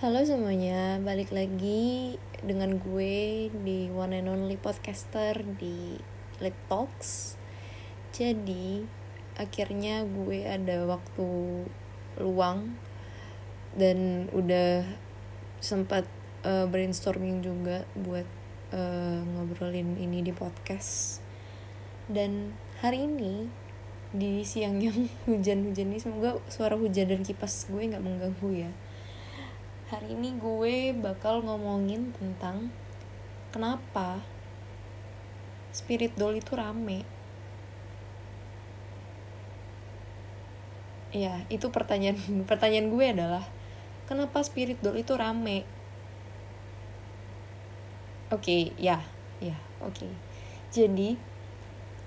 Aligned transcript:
Halo 0.00 0.24
semuanya, 0.24 0.96
balik 1.04 1.28
lagi 1.28 2.16
dengan 2.40 2.80
gue 2.80 3.52
di 3.52 3.92
One 3.92 4.16
and 4.16 4.32
Only 4.32 4.56
Podcaster 4.56 5.44
di 5.60 6.00
Lip 6.40 6.56
Talks. 6.72 7.36
Jadi, 8.08 8.80
akhirnya 9.36 10.08
gue 10.08 10.48
ada 10.48 10.88
waktu 10.88 11.28
luang 12.16 12.80
dan 13.76 14.32
udah 14.32 14.88
sempat 15.60 16.08
uh, 16.48 16.64
brainstorming 16.64 17.44
juga 17.44 17.84
buat 17.92 18.24
uh, 18.72 19.20
ngobrolin 19.36 20.00
ini 20.00 20.24
di 20.24 20.32
podcast. 20.32 21.20
Dan 22.08 22.56
hari 22.80 23.04
ini 23.04 23.52
di 24.16 24.48
siang 24.48 24.80
yang 24.80 25.12
hujan-hujan 25.28 25.92
ini 25.92 26.00
semoga 26.00 26.40
suara 26.48 26.80
hujan 26.80 27.04
dan 27.04 27.20
kipas 27.20 27.68
gue 27.68 27.84
nggak 27.84 28.00
mengganggu 28.00 28.64
ya 28.64 28.72
hari 29.90 30.14
ini 30.14 30.38
gue 30.38 30.94
bakal 30.94 31.42
ngomongin 31.42 32.14
tentang 32.14 32.70
kenapa 33.50 34.22
spirit 35.74 36.14
doll 36.14 36.38
itu 36.38 36.54
rame. 36.54 37.02
Ya, 41.10 41.42
itu 41.50 41.74
pertanyaan 41.74 42.14
pertanyaan 42.50 42.86
gue 42.86 43.04
adalah 43.10 43.44
kenapa 44.06 44.46
spirit 44.46 44.78
doll 44.78 44.94
itu 44.94 45.18
rame? 45.18 45.66
Oke, 48.30 48.46
okay, 48.46 48.62
ya, 48.78 49.02
ya, 49.42 49.58
oke. 49.82 50.06
Okay. 50.06 50.12
Jadi 50.70 51.18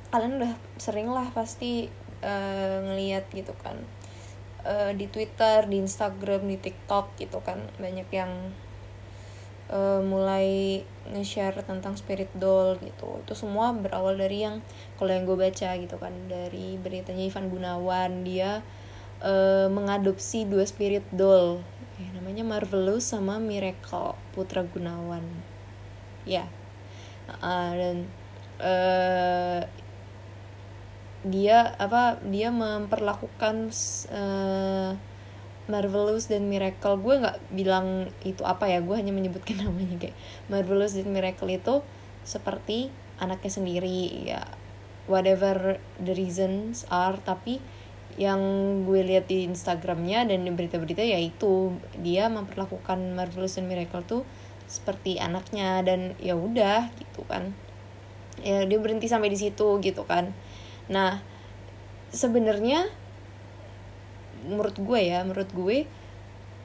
kalian 0.08 0.40
udah 0.40 0.56
sering 0.80 1.12
lah 1.12 1.28
pasti 1.36 1.92
uh, 2.24 2.80
ngeliat 2.80 3.28
gitu 3.36 3.52
kan 3.60 3.76
uh, 4.68 4.92
di 4.96 5.08
Twitter, 5.08 5.68
di 5.68 5.80
Instagram, 5.80 6.48
di 6.48 6.58
TikTok 6.60 7.16
gitu 7.20 7.40
kan 7.44 7.60
banyak 7.80 8.08
yang 8.12 8.52
uh, 9.72 10.02
mulai 10.04 10.82
nge-share 11.12 11.64
tentang 11.68 11.96
spirit 12.00 12.32
doll 12.36 12.80
gitu. 12.80 13.22
Itu 13.24 13.34
semua 13.36 13.76
berawal 13.76 14.16
dari 14.20 14.44
yang 14.44 14.64
kalau 14.96 15.12
yang 15.12 15.28
gue 15.28 15.36
baca 15.36 15.70
gitu 15.76 15.96
kan 16.00 16.14
dari 16.32 16.80
beritanya 16.80 17.24
Ivan 17.28 17.52
Gunawan 17.52 18.24
dia 18.24 18.64
uh, 19.24 19.68
mengadopsi 19.68 20.48
dua 20.48 20.64
spirit 20.64 21.04
doll 21.12 21.60
ya, 22.00 22.10
namanya 22.16 22.42
Marvelous 22.48 23.06
sama 23.12 23.38
Miracle 23.38 24.16
Putra 24.32 24.64
Gunawan. 24.64 25.24
Ya. 26.24 26.48
Uh, 27.40 27.72
dan 27.76 27.98
dia 31.24 31.72
apa 31.80 32.20
dia 32.28 32.52
memperlakukan 32.52 33.72
uh, 34.12 34.92
Marvelous 35.72 36.28
dan 36.28 36.52
Miracle. 36.52 37.00
Gue 37.00 37.24
nggak 37.24 37.40
bilang 37.56 38.12
itu 38.28 38.44
apa 38.44 38.68
ya 38.68 38.84
gue 38.84 38.96
hanya 39.00 39.16
menyebutkan 39.16 39.60
namanya 39.64 39.96
kayak 40.08 40.18
Marvelous 40.52 41.00
dan 41.00 41.08
Miracle 41.16 41.48
itu 41.48 41.80
seperti 42.28 42.92
anaknya 43.20 43.52
sendiri 43.52 44.00
ya 44.28 44.44
whatever 45.08 45.80
the 46.04 46.12
reasons 46.12 46.84
are. 46.92 47.16
Tapi 47.24 47.64
yang 48.20 48.40
gue 48.86 49.02
lihat 49.02 49.26
di 49.32 49.48
Instagramnya 49.48 50.30
dan 50.30 50.46
di 50.46 50.52
berita-berita 50.54 51.02
yaitu 51.02 51.74
dia 51.98 52.30
memperlakukan 52.30 53.16
Marvelous 53.16 53.58
dan 53.58 53.66
Miracle 53.72 54.04
tuh 54.06 54.22
seperti 54.68 55.18
anaknya 55.18 55.82
dan 55.82 56.20
ya 56.20 56.36
udah 56.36 56.92
gitu 57.00 57.24
kan. 57.26 57.56
Ya 58.44 58.68
dia 58.68 58.82
berhenti 58.82 59.08
sampai 59.08 59.32
di 59.32 59.40
situ 59.40 59.80
gitu 59.80 60.04
kan 60.04 60.36
Nah, 60.90 61.24
sebenarnya 62.12 62.88
menurut 64.44 64.76
gue 64.76 65.00
ya, 65.00 65.24
menurut 65.24 65.50
gue 65.56 65.88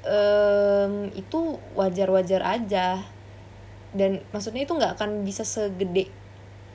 um, 0.07 1.11
itu 1.15 1.39
wajar-wajar 1.79 2.43
aja. 2.43 3.03
Dan 3.95 4.23
maksudnya 4.35 4.67
itu 4.67 4.75
nggak 4.75 4.99
akan 5.01 5.25
bisa 5.25 5.43
segede 5.47 6.11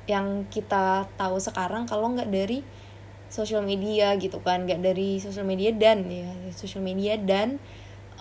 yang 0.10 0.48
kita 0.52 1.08
tahu 1.16 1.40
sekarang 1.40 1.88
kalau 1.88 2.12
nggak 2.12 2.28
dari 2.28 2.60
sosial 3.32 3.66
media 3.66 4.14
gitu 4.20 4.44
kan 4.44 4.68
nggak 4.68 4.84
dari 4.84 5.18
sosial 5.18 5.48
media 5.48 5.74
dan 5.74 6.06
ya 6.06 6.30
sosial 6.54 6.86
media 6.86 7.18
dan 7.18 7.58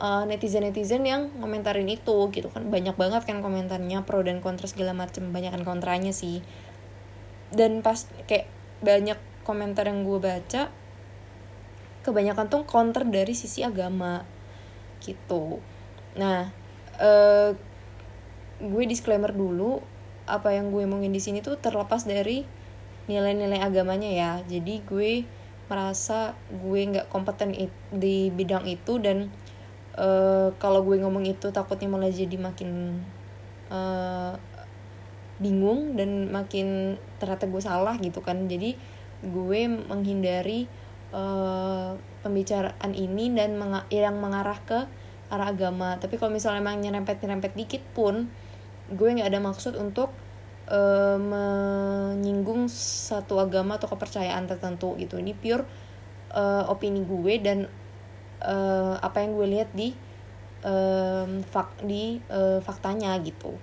uh, 0.00 0.24
netizen 0.24 0.64
netizen 0.64 1.04
yang 1.04 1.28
komentarin 1.36 1.90
itu 1.90 2.32
gitu 2.32 2.48
kan 2.48 2.70
banyak 2.70 2.96
banget 2.96 3.26
kan 3.28 3.44
komentarnya 3.44 4.06
pro 4.08 4.24
dan 4.24 4.40
kontra 4.40 4.64
segala 4.70 4.96
macem 4.96 5.34
banyak 5.34 5.52
kan 5.52 5.66
kontranya 5.66 6.14
sih 6.14 6.40
dan 7.52 7.84
pas 7.84 8.08
kayak 8.24 8.48
banyak 8.82 9.18
komentar 9.46 9.86
yang 9.86 10.02
gue 10.02 10.18
baca 10.18 10.70
kebanyakan 12.02 12.50
tuh 12.50 12.66
counter 12.66 13.06
dari 13.06 13.32
sisi 13.32 13.62
agama 13.62 14.26
gitu. 15.02 15.62
Nah 16.18 16.50
uh, 16.98 17.50
gue 18.62 18.84
disclaimer 18.86 19.30
dulu 19.30 19.82
apa 20.26 20.54
yang 20.54 20.70
gue 20.70 20.86
omongin 20.86 21.10
di 21.10 21.18
sini 21.18 21.42
tuh 21.42 21.58
terlepas 21.58 22.06
dari 22.06 22.46
nilai-nilai 23.06 23.58
agamanya 23.62 24.10
ya. 24.10 24.32
Jadi 24.46 24.82
gue 24.86 25.26
merasa 25.70 26.34
gue 26.50 26.80
nggak 26.84 27.08
kompeten 27.08 27.54
di 27.90 28.28
bidang 28.28 28.66
itu 28.68 28.98
dan 28.98 29.32
uh, 29.96 30.52
kalau 30.58 30.84
gue 30.84 31.00
ngomong 31.00 31.24
itu 31.26 31.48
takutnya 31.54 31.88
malah 31.88 32.12
jadi 32.12 32.36
makin 32.36 33.00
uh, 33.72 34.36
bingung 35.42 35.98
dan 35.98 36.30
makin 36.30 36.96
ternyata 37.18 37.50
gue 37.50 37.62
salah 37.62 37.98
gitu 37.98 38.22
kan. 38.22 38.46
Jadi 38.46 38.78
gue 39.22 39.60
menghindari 39.66 40.70
uh, 41.10 41.98
pembicaraan 42.22 42.94
ini 42.94 43.34
dan 43.34 43.58
meng 43.58 43.82
yang 43.90 44.16
mengarah 44.22 44.58
ke 44.62 44.86
arah 45.28 45.48
agama. 45.50 45.98
Tapi 45.98 46.16
kalau 46.16 46.30
misalnya 46.30 46.62
emang 46.62 46.78
nyerempet 46.78 47.18
nyerempet 47.18 47.52
dikit 47.58 47.82
pun 47.92 48.30
gue 48.92 49.08
nggak 49.08 49.28
ada 49.28 49.40
maksud 49.40 49.74
untuk 49.78 50.14
uh, 50.68 51.18
menyinggung 51.18 52.68
satu 52.72 53.40
agama 53.40 53.76
atau 53.76 53.90
kepercayaan 53.90 54.46
tertentu 54.46 54.94
gitu. 55.00 55.18
Ini 55.18 55.32
pure 55.34 55.64
uh, 56.34 56.64
opini 56.68 57.02
gue 57.02 57.34
dan 57.40 57.58
uh, 58.42 58.94
apa 58.98 59.22
yang 59.22 59.32
gue 59.38 59.46
lihat 59.58 59.70
di 59.72 59.94
uh, 60.66 61.26
fak 61.48 61.86
di 61.86 62.18
uh, 62.28 62.58
faktanya 62.60 63.16
gitu. 63.22 63.56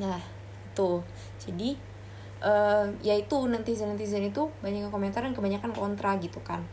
Nah 0.00 0.31
gitu. 0.72 1.04
Jadi 1.36 1.76
uh, 2.40 2.88
ya 3.04 3.12
itu 3.12 3.36
netizen 3.44 3.92
netizen 3.92 4.24
itu 4.24 4.48
banyak 4.64 4.88
komentar 4.88 5.20
dan 5.20 5.36
kebanyakan 5.36 5.76
kontra 5.76 6.16
gitu 6.16 6.40
kan. 6.40 6.64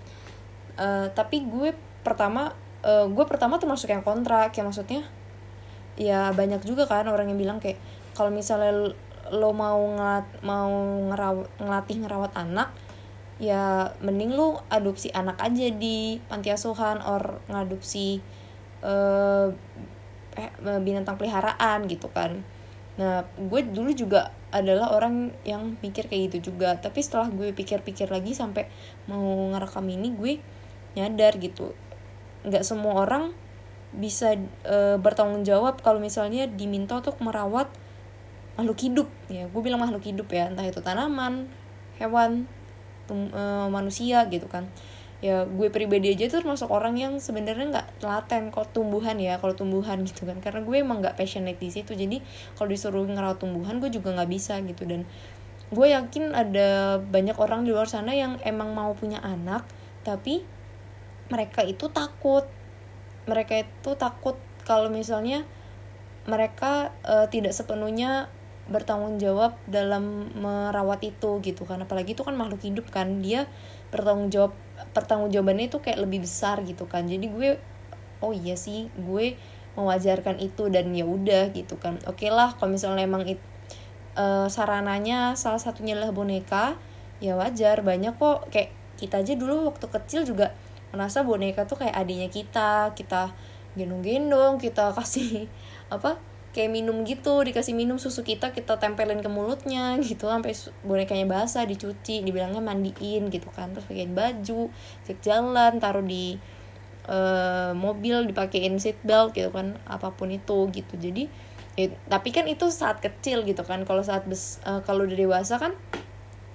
Uh, 0.79 1.11
tapi 1.11 1.43
gue 1.43 1.75
pertama 2.07 2.55
uh, 2.88 3.05
gue 3.11 3.25
pertama 3.27 3.59
termasuk 3.59 3.91
yang 3.91 4.01
kontra 4.01 4.47
kayak 4.49 4.71
maksudnya 4.71 5.03
ya 5.99 6.31
banyak 6.31 6.63
juga 6.63 6.88
kan 6.88 7.03
orang 7.11 7.27
yang 7.27 7.39
bilang 7.39 7.59
kayak 7.59 7.75
kalau 8.15 8.31
misalnya 8.31 8.95
lo 9.29 9.51
mau 9.51 9.77
ngelat 9.77 10.25
mau 10.41 10.71
ngerawat 11.11 11.47
ngelatih 11.59 11.97
ngerawat 12.07 12.31
anak 12.39 12.71
ya 13.39 13.95
mending 14.03 14.35
lo 14.35 14.63
adopsi 14.71 15.11
anak 15.11 15.39
aja 15.39 15.67
di 15.71 16.19
panti 16.27 16.51
asuhan 16.51 16.99
or 17.03 17.39
ngadopsi 17.47 18.19
uh, 18.83 19.47
eh, 20.35 20.79
binatang 20.83 21.15
peliharaan 21.19 21.88
gitu 21.88 22.11
kan 22.11 22.43
Nah, 22.99 23.23
gue 23.39 23.61
dulu 23.63 23.95
juga 23.95 24.35
adalah 24.51 24.91
orang 24.91 25.31
yang 25.47 25.79
mikir 25.79 26.11
kayak 26.11 26.29
gitu 26.35 26.51
juga. 26.51 26.75
Tapi 26.75 26.99
setelah 26.99 27.31
gue 27.31 27.55
pikir-pikir 27.55 28.11
lagi 28.11 28.35
sampai 28.35 28.67
mau 29.07 29.23
ngerekam 29.55 29.87
ini, 29.87 30.11
gue 30.11 30.33
nyadar 30.99 31.39
gitu. 31.39 31.71
Nggak 32.43 32.67
semua 32.67 33.07
orang 33.07 33.31
bisa 33.95 34.35
e, 34.67 34.99
bertanggung 34.99 35.47
jawab 35.47 35.81
kalau 35.81 35.97
misalnya 35.97 36.45
diminta 36.45 36.99
untuk 36.99 37.15
merawat 37.23 37.71
makhluk 38.59 38.79
hidup. 38.83 39.07
Ya, 39.31 39.47
gue 39.47 39.61
bilang 39.63 39.79
makhluk 39.79 40.03
hidup 40.03 40.27
ya, 40.29 40.51
entah 40.51 40.67
itu 40.67 40.83
tanaman, 40.83 41.47
hewan, 41.97 42.51
tum, 43.07 43.31
e, 43.31 43.43
manusia 43.71 44.27
gitu 44.27 44.51
kan 44.51 44.67
ya 45.19 45.44
gue 45.44 45.68
pribadi 45.68 46.16
aja 46.16 46.31
tuh 46.31 46.40
termasuk 46.40 46.72
orang 46.72 46.96
yang 46.96 47.19
sebenarnya 47.19 47.75
nggak 47.75 47.88
telaten 48.00 48.56
kalau 48.56 48.68
tumbuhan 48.72 49.19
ya 49.19 49.35
kalau 49.35 49.51
tumbuhan 49.51 50.00
gitu 50.07 50.24
kan. 50.24 50.39
Karena 50.39 50.63
gue 50.63 50.77
emang 50.80 51.04
nggak 51.04 51.19
passionate 51.19 51.60
di 51.60 51.69
situ 51.71 51.92
jadi 51.95 52.24
kalau 52.56 52.71
disuruh 52.71 53.04
ngerawat 53.04 53.39
tumbuhan 53.39 53.83
gue 53.83 53.92
juga 53.92 54.16
nggak 54.16 54.30
bisa 54.31 54.60
gitu. 54.63 54.88
Dan 54.88 55.04
gue 55.69 55.88
yakin 55.92 56.33
ada 56.33 56.98
banyak 56.98 57.38
orang 57.38 57.68
di 57.68 57.75
luar 57.75 57.86
sana 57.86 58.16
yang 58.16 58.42
emang 58.42 58.74
mau 58.74 58.95
punya 58.98 59.21
anak 59.21 59.68
tapi 60.07 60.42
mereka 61.30 61.62
itu 61.68 61.92
takut. 61.92 62.48
Mereka 63.30 63.62
itu 63.62 63.94
takut 63.94 64.39
kalau 64.65 64.89
misalnya 64.89 65.45
mereka 66.25 66.94
uh, 67.06 67.30
tidak 67.30 67.54
sepenuhnya 67.54 68.30
bertanggung 68.69 69.18
jawab 69.18 69.57
dalam 69.65 70.30
merawat 70.38 71.01
itu 71.01 71.42
gitu 71.42 71.65
kan. 71.65 71.81
Apalagi 71.81 72.13
itu 72.13 72.22
kan 72.22 72.38
makhluk 72.38 72.62
hidup 72.62 72.89
kan. 72.94 73.22
Dia 73.22 73.50
bertanggung 73.89 74.30
jawab 74.30 74.53
pertanggung 74.95 75.30
jawabannya 75.30 75.69
itu 75.69 75.77
kayak 75.83 76.00
lebih 76.01 76.24
besar 76.24 76.62
gitu 76.65 76.86
kan. 76.86 77.06
Jadi 77.06 77.25
gue 77.30 77.50
oh 78.24 78.31
iya 78.36 78.56
sih 78.56 78.88
gue 78.95 79.36
mewajarkan 79.77 80.41
itu 80.41 80.68
dan 80.68 80.91
ya 80.95 81.06
udah 81.06 81.51
gitu 81.53 81.77
kan. 81.77 82.01
Oke 82.09 82.27
okay 82.27 82.30
lah 82.31 82.56
kalau 82.57 82.74
misalnya 82.74 83.06
emang 83.06 83.27
it, 83.27 83.39
uh, 84.19 84.47
sarananya 84.51 85.38
salah 85.39 85.62
satunya 85.62 85.95
adalah 85.95 86.12
boneka 86.12 86.75
ya 87.19 87.36
wajar 87.36 87.83
banyak 87.83 88.15
kok. 88.15 88.50
Kayak 88.51 88.75
kita 89.00 89.24
aja 89.24 89.33
dulu 89.39 89.71
waktu 89.71 89.86
kecil 89.88 90.21
juga 90.27 90.51
merasa 90.91 91.21
boneka 91.21 91.69
tuh 91.69 91.80
kayak 91.80 91.95
adiknya 91.95 92.30
kita 92.33 92.91
kita 92.97 93.31
gendong-gendong 93.77 94.57
kita 94.57 94.91
kasih 94.97 95.47
apa 95.94 96.18
kayak 96.50 96.74
minum 96.74 97.06
gitu 97.06 97.46
dikasih 97.46 97.78
minum 97.78 98.01
susu 98.01 98.25
kita 98.25 98.50
kita 98.50 98.81
tempelin 98.81 99.22
ke 99.22 99.30
mulutnya 99.30 99.98
gitu. 100.10 100.30
Sampai 100.30 100.57
bonekanya 100.81 101.25
basah 101.30 101.63
dicuci 101.66 102.25
dibilangnya 102.25 102.62
mandiin 102.62 103.30
gitu 103.30 103.50
kan. 103.54 103.74
Terus 103.74 103.86
pakein 103.86 104.13
baju 104.18 104.74
cek 105.06 105.18
jalan 105.22 105.78
taruh 105.78 106.06
di 106.06 106.38
uh, 107.06 107.72
mobil 107.78 108.25
dipakein 108.30 108.81
seat 108.81 108.98
belt 109.06 109.38
gitu 109.38 109.54
kan. 109.54 109.78
Apa 109.86 110.13
pun 110.13 110.34
itu 110.34 110.69
gitu. 110.74 110.94
Jadi 110.98 111.30
ya, 111.78 111.94
tapi 112.10 112.34
kan 112.34 112.50
itu 112.50 112.68
saat 112.74 113.00
kecil 113.00 113.46
gitu 113.46 113.62
kan. 113.62 113.86
Kalau 113.86 114.01
saat 114.01 114.25
bes 114.25 114.57
uh, 114.66 114.81
kalau 114.81 115.06
udah 115.06 115.18
dewasa 115.18 115.62
kan 115.62 115.78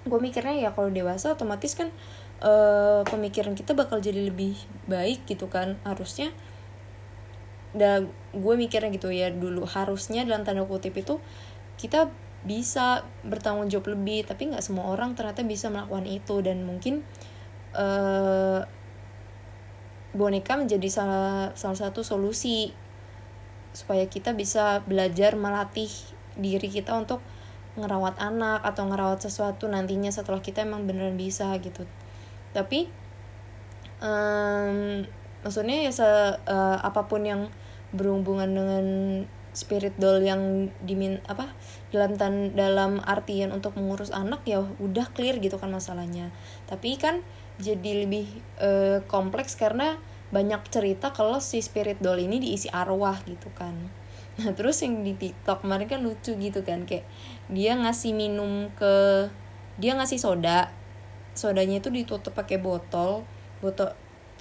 gue 0.05 0.21
mikirnya 0.21 0.69
ya 0.69 0.71
kalau 0.77 0.93
dewasa 0.93 1.33
otomatis 1.33 1.73
kan 1.73 1.89
uh, 2.45 3.01
pemikiran 3.09 3.57
kita 3.57 3.73
bakal 3.73 4.05
jadi 4.05 4.27
lebih 4.27 4.59
baik 4.91 5.25
gitu 5.31 5.47
kan. 5.47 5.79
Harusnya 5.87 6.35
dan 7.75 8.09
gue 8.31 8.55
mikirnya 8.55 8.95
gitu 8.95 9.11
ya 9.11 9.35
dulu 9.35 9.67
harusnya 9.67 10.23
dalam 10.23 10.47
tanda 10.47 10.63
kutip 10.63 10.95
itu 10.95 11.19
kita 11.75 12.09
bisa 12.45 13.03
bertanggung 13.25 13.73
jawab 13.73 13.97
lebih 13.97 14.29
tapi 14.29 14.53
nggak 14.53 14.61
semua 14.61 14.93
orang 14.93 15.17
ternyata 15.17 15.43
bisa 15.43 15.73
melakukan 15.73 16.07
itu. 16.07 16.45
Dan 16.45 16.63
mungkin 16.69 17.03
uh, 17.75 18.63
boneka 20.15 20.55
menjadi 20.55 20.87
salah 20.93 21.51
salah 21.59 21.79
satu 21.89 22.07
solusi 22.07 22.71
supaya 23.75 24.07
kita 24.07 24.37
bisa 24.39 24.87
belajar 24.87 25.35
melatih 25.35 25.91
diri 26.39 26.71
kita 26.71 26.95
untuk 26.95 27.19
ngerawat 27.75 28.23
anak 28.23 28.63
atau 28.63 28.87
ngerawat 28.87 29.27
sesuatu 29.27 29.67
nantinya 29.67 30.15
setelah 30.15 30.39
kita 30.39 30.63
emang 30.63 30.87
beneran 30.87 31.19
bisa 31.19 31.51
gitu. 31.59 31.83
Tapi 32.55 32.87
um, 33.99 35.03
maksudnya 35.43 35.83
ya 35.83 35.91
se, 35.91 36.07
uh, 36.07 36.79
apa 36.79 37.11
pun 37.11 37.27
yang 37.27 37.51
berhubungan 37.95 38.51
dengan 38.51 38.87
spirit 39.55 39.95
doll 40.03 40.19
yang 40.19 40.75
dimin 40.83 41.23
apa 41.31 41.55
dalam 41.95 42.19
tan 42.19 42.59
dalam 42.59 42.99
artian 43.07 43.55
untuk 43.55 43.79
mengurus 43.79 44.11
anak 44.11 44.43
ya 44.43 44.67
udah 44.83 45.15
clear 45.15 45.39
gitu 45.39 45.57
kan 45.57 45.71
masalahnya. 45.71 46.35
Tapi 46.67 46.99
kan 46.99 47.23
jadi 47.63 48.05
lebih 48.05 48.27
uh, 48.59 48.99
kompleks 49.07 49.55
karena 49.55 49.97
banyak 50.35 50.59
cerita 50.75 51.15
kalau 51.15 51.39
si 51.39 51.63
spirit 51.63 52.03
doll 52.03 52.19
ini 52.19 52.43
diisi 52.43 52.67
arwah 52.69 53.23
gitu 53.25 53.49
kan. 53.55 53.75
Nah 54.35 54.51
terus 54.51 54.83
yang 54.83 55.07
di 55.07 55.15
tiktok 55.15 55.63
kemarin 55.63 55.87
kan 55.87 56.03
lucu 56.03 56.35
gitu 56.35 56.67
kan 56.67 56.91
kayak 56.91 57.07
dia 57.47 57.79
ngasih 57.79 58.19
minum 58.19 58.67
ke 58.75 59.31
dia 59.79 59.95
ngasih 59.95 60.19
soda. 60.19 60.75
Sodanya 61.39 61.79
itu 61.79 61.95
ditutup 61.95 62.35
pakai 62.35 62.59
botol 62.59 63.23
botol 63.63 63.95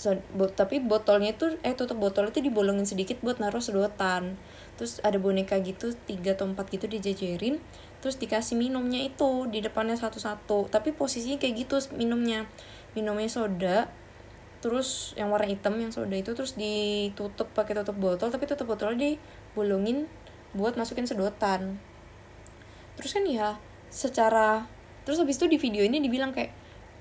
so, 0.04 0.20
bot, 0.36 0.52
tapi 0.52 0.84
botolnya 0.84 1.32
itu 1.32 1.56
eh 1.64 1.72
tutup 1.72 1.96
botol 1.96 2.28
itu 2.28 2.44
dibolongin 2.44 2.84
sedikit 2.84 3.24
buat 3.24 3.40
naruh 3.40 3.64
sedotan. 3.64 4.36
Terus 4.76 5.00
ada 5.00 5.16
boneka 5.16 5.56
gitu 5.64 5.96
tiga 6.04 6.36
atau 6.36 6.52
empat 6.52 6.68
gitu 6.76 6.92
dijajarin 6.92 7.64
terus 8.04 8.20
dikasih 8.20 8.60
minumnya 8.60 9.00
itu 9.00 9.48
di 9.48 9.64
depannya 9.64 9.96
satu-satu. 9.96 10.68
Tapi 10.68 10.92
posisinya 10.92 11.40
kayak 11.40 11.56
gitu 11.64 11.80
minumnya. 11.96 12.52
Minumnya 12.92 13.32
soda 13.32 13.88
terus 14.60 15.12
yang 15.20 15.28
warna 15.28 15.48
hitam 15.48 15.76
yang 15.76 15.92
soda 15.92 16.16
itu 16.16 16.32
terus 16.32 16.56
ditutup 16.56 17.52
pakai 17.52 17.76
tutup 17.84 18.00
botol 18.00 18.32
tapi 18.32 18.48
tutup 18.48 18.72
botolnya 18.72 18.96
dibolongin 18.96 20.08
buat 20.52 20.76
masukin 20.76 21.08
sedotan. 21.08 21.80
Terus 23.00 23.12
kan 23.12 23.24
ya 23.28 23.60
secara 23.88 24.68
terus 25.04 25.20
habis 25.20 25.36
itu 25.36 25.48
di 25.52 25.60
video 25.60 25.84
ini 25.84 26.00
dibilang 26.00 26.32
kayak 26.32 26.52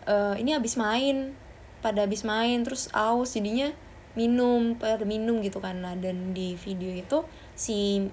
e, 0.07 0.15
ini 0.43 0.55
habis 0.55 0.75
main 0.75 1.39
pada 1.83 2.07
habis 2.07 2.23
main 2.23 2.63
terus 2.63 2.89
aus 2.95 3.35
jadinya 3.35 3.75
minum 4.15 4.77
pada 4.77 5.05
minum 5.05 5.41
gitu 5.41 5.59
kan. 5.59 5.81
Nah, 5.83 5.97
dan 5.97 6.33
di 6.37 6.55
video 6.57 6.93
itu 6.93 7.25
si 7.57 8.09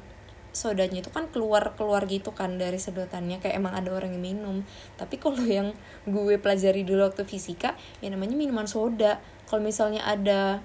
sodanya 0.49 1.05
itu 1.05 1.13
kan 1.13 1.29
keluar 1.29 1.77
keluar 1.77 2.09
gitu 2.09 2.33
kan 2.33 2.57
dari 2.57 2.81
sedotannya 2.81 3.37
kayak 3.37 3.61
emang 3.61 3.73
ada 3.75 3.93
orang 3.93 4.17
yang 4.17 4.35
minum. 4.35 4.65
Tapi 4.97 5.21
kalau 5.21 5.43
yang 5.61 5.75
gue 6.09 6.35
pelajari 6.41 6.83
dulu 6.83 7.07
waktu 7.07 7.23
fisika 7.27 7.75
ya 8.01 8.09
namanya 8.09 8.35
minuman 8.35 8.65
soda. 8.65 9.21
Kalau 9.45 9.61
misalnya 9.61 10.05
ada 10.05 10.61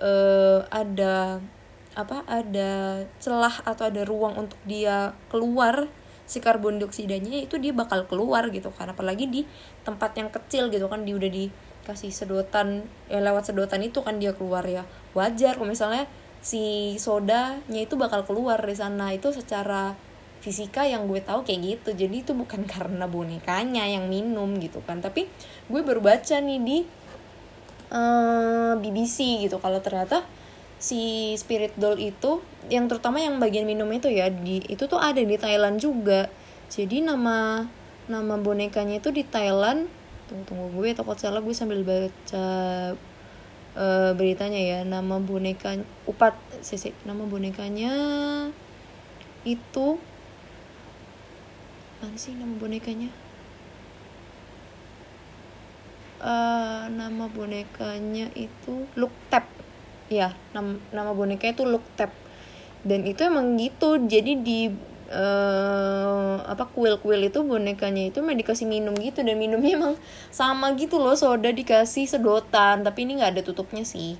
uh, 0.00 0.64
ada 0.68 1.40
apa 1.94 2.26
ada 2.26 3.06
celah 3.22 3.62
atau 3.62 3.86
ada 3.86 4.02
ruang 4.02 4.34
untuk 4.34 4.58
dia 4.66 5.14
keluar 5.30 5.86
si 6.24 6.40
karbon 6.40 6.80
dioksidanya 6.80 7.44
itu 7.44 7.60
dia 7.60 7.70
bakal 7.70 8.04
keluar 8.10 8.50
gitu 8.50 8.74
kan. 8.74 8.90
Apalagi 8.90 9.30
di 9.30 9.46
tempat 9.86 10.18
yang 10.18 10.28
kecil 10.28 10.68
gitu 10.68 10.90
kan 10.90 11.06
dia 11.06 11.14
udah 11.14 11.30
di 11.30 11.48
kasih 11.84 12.10
sedotan 12.10 12.88
ya 13.06 13.20
lewat 13.20 13.52
sedotan 13.52 13.84
itu 13.84 14.00
kan 14.00 14.16
dia 14.16 14.32
keluar 14.32 14.64
ya. 14.64 14.88
Wajar 15.12 15.60
kalau 15.60 15.68
misalnya 15.70 16.08
si 16.40 16.96
sodanya 17.00 17.80
itu 17.80 17.94
bakal 17.94 18.24
keluar 18.24 18.58
di 18.60 18.76
sana. 18.76 19.12
Itu 19.12 19.30
secara 19.30 19.94
fisika 20.44 20.84
yang 20.84 21.08
gue 21.08 21.20
tahu 21.20 21.44
kayak 21.44 21.60
gitu. 21.60 21.90
Jadi 21.96 22.24
itu 22.24 22.32
bukan 22.32 22.64
karena 22.72 23.04
bonekanya 23.04 23.84
yang 23.84 24.08
minum 24.08 24.56
gitu 24.58 24.80
kan. 24.82 25.04
Tapi 25.04 25.28
gue 25.68 25.80
baru 25.84 26.00
baca 26.00 26.36
nih 26.40 26.60
di 26.60 26.78
uh, 27.92 27.96
eh, 27.96 28.72
BBC 28.80 29.46
gitu. 29.46 29.60
Kalau 29.60 29.78
ternyata 29.84 30.24
si 30.80 31.32
spirit 31.40 31.72
doll 31.80 31.96
itu 31.96 32.44
yang 32.68 32.88
terutama 32.92 33.20
yang 33.20 33.40
bagian 33.40 33.64
minum 33.64 33.88
itu 33.88 34.12
ya 34.12 34.28
di 34.28 34.60
itu 34.68 34.84
tuh 34.84 35.00
ada 35.00 35.20
di 35.20 35.36
Thailand 35.36 35.80
juga. 35.80 36.28
Jadi 36.68 37.04
nama 37.04 37.64
nama 38.04 38.34
bonekanya 38.36 39.00
itu 39.00 39.08
di 39.08 39.24
Thailand 39.24 39.88
tunggu 40.26 40.44
tunggu. 40.48 40.66
Gue 40.72 40.96
takut 40.96 41.16
salah 41.16 41.40
gue 41.44 41.54
sambil 41.56 41.84
baca 41.84 42.46
uh, 43.76 44.10
beritanya 44.16 44.60
ya. 44.60 44.78
Nama 44.82 45.20
boneka 45.20 45.76
upat 46.08 46.36
sisi 46.64 46.92
nama 47.04 47.24
bonekanya 47.28 47.92
itu 49.44 50.00
mana 52.00 52.16
sih 52.16 52.36
nama 52.36 52.54
bonekanya? 52.56 53.08
Uh, 56.24 56.88
nama 56.88 57.28
bonekanya 57.28 58.32
itu 58.32 58.88
look 58.96 59.12
tap 59.28 59.44
ya 60.08 60.32
nama 60.56 60.80
nama 60.88 61.12
bonekanya 61.12 61.52
itu 61.52 61.68
look 61.68 61.84
tap 62.00 62.12
dan 62.84 63.04
itu 63.04 63.20
emang 63.24 63.60
gitu. 63.60 64.00
Jadi 64.00 64.32
di 64.40 64.60
uh, 65.10 66.40
apa 66.44 66.68
kuil-kuil 66.72 67.28
itu 67.28 67.42
bonekanya 67.44 68.08
itu 68.08 68.22
emang 68.22 68.38
dikasih 68.38 68.64
minum 68.68 68.94
gitu. 68.96 69.20
Dan 69.20 69.36
minumnya 69.36 69.76
emang 69.76 69.94
sama 70.32 70.72
gitu 70.78 71.00
loh 71.02 71.18
soda 71.18 71.50
dikasih 71.50 72.08
sedotan. 72.08 72.84
Tapi 72.84 73.08
ini 73.08 73.20
nggak 73.20 73.36
ada 73.36 73.42
tutupnya 73.44 73.84
sih. 73.84 74.16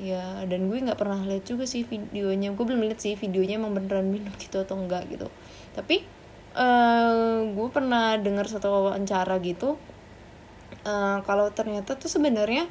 Ya 0.00 0.40
dan 0.48 0.72
gue 0.72 0.80
nggak 0.80 0.96
pernah 0.96 1.20
lihat 1.20 1.44
juga 1.44 1.68
sih 1.68 1.84
videonya. 1.84 2.56
Gue 2.56 2.64
belum 2.64 2.80
lihat 2.80 3.04
sih 3.04 3.12
videonya 3.12 3.60
emang 3.60 3.76
beneran 3.76 4.08
minum 4.08 4.32
gitu 4.40 4.62
atau 4.64 4.80
enggak 4.80 5.04
gitu. 5.12 5.28
Tapi 5.76 6.00
uh, 6.56 7.44
gue 7.52 7.68
pernah 7.68 8.16
dengar 8.16 8.48
satu 8.48 8.72
wawancara 8.72 9.36
gitu. 9.44 9.76
Uh, 10.82 11.20
kalau 11.28 11.52
ternyata 11.52 11.94
tuh 11.94 12.08
sebenarnya 12.08 12.66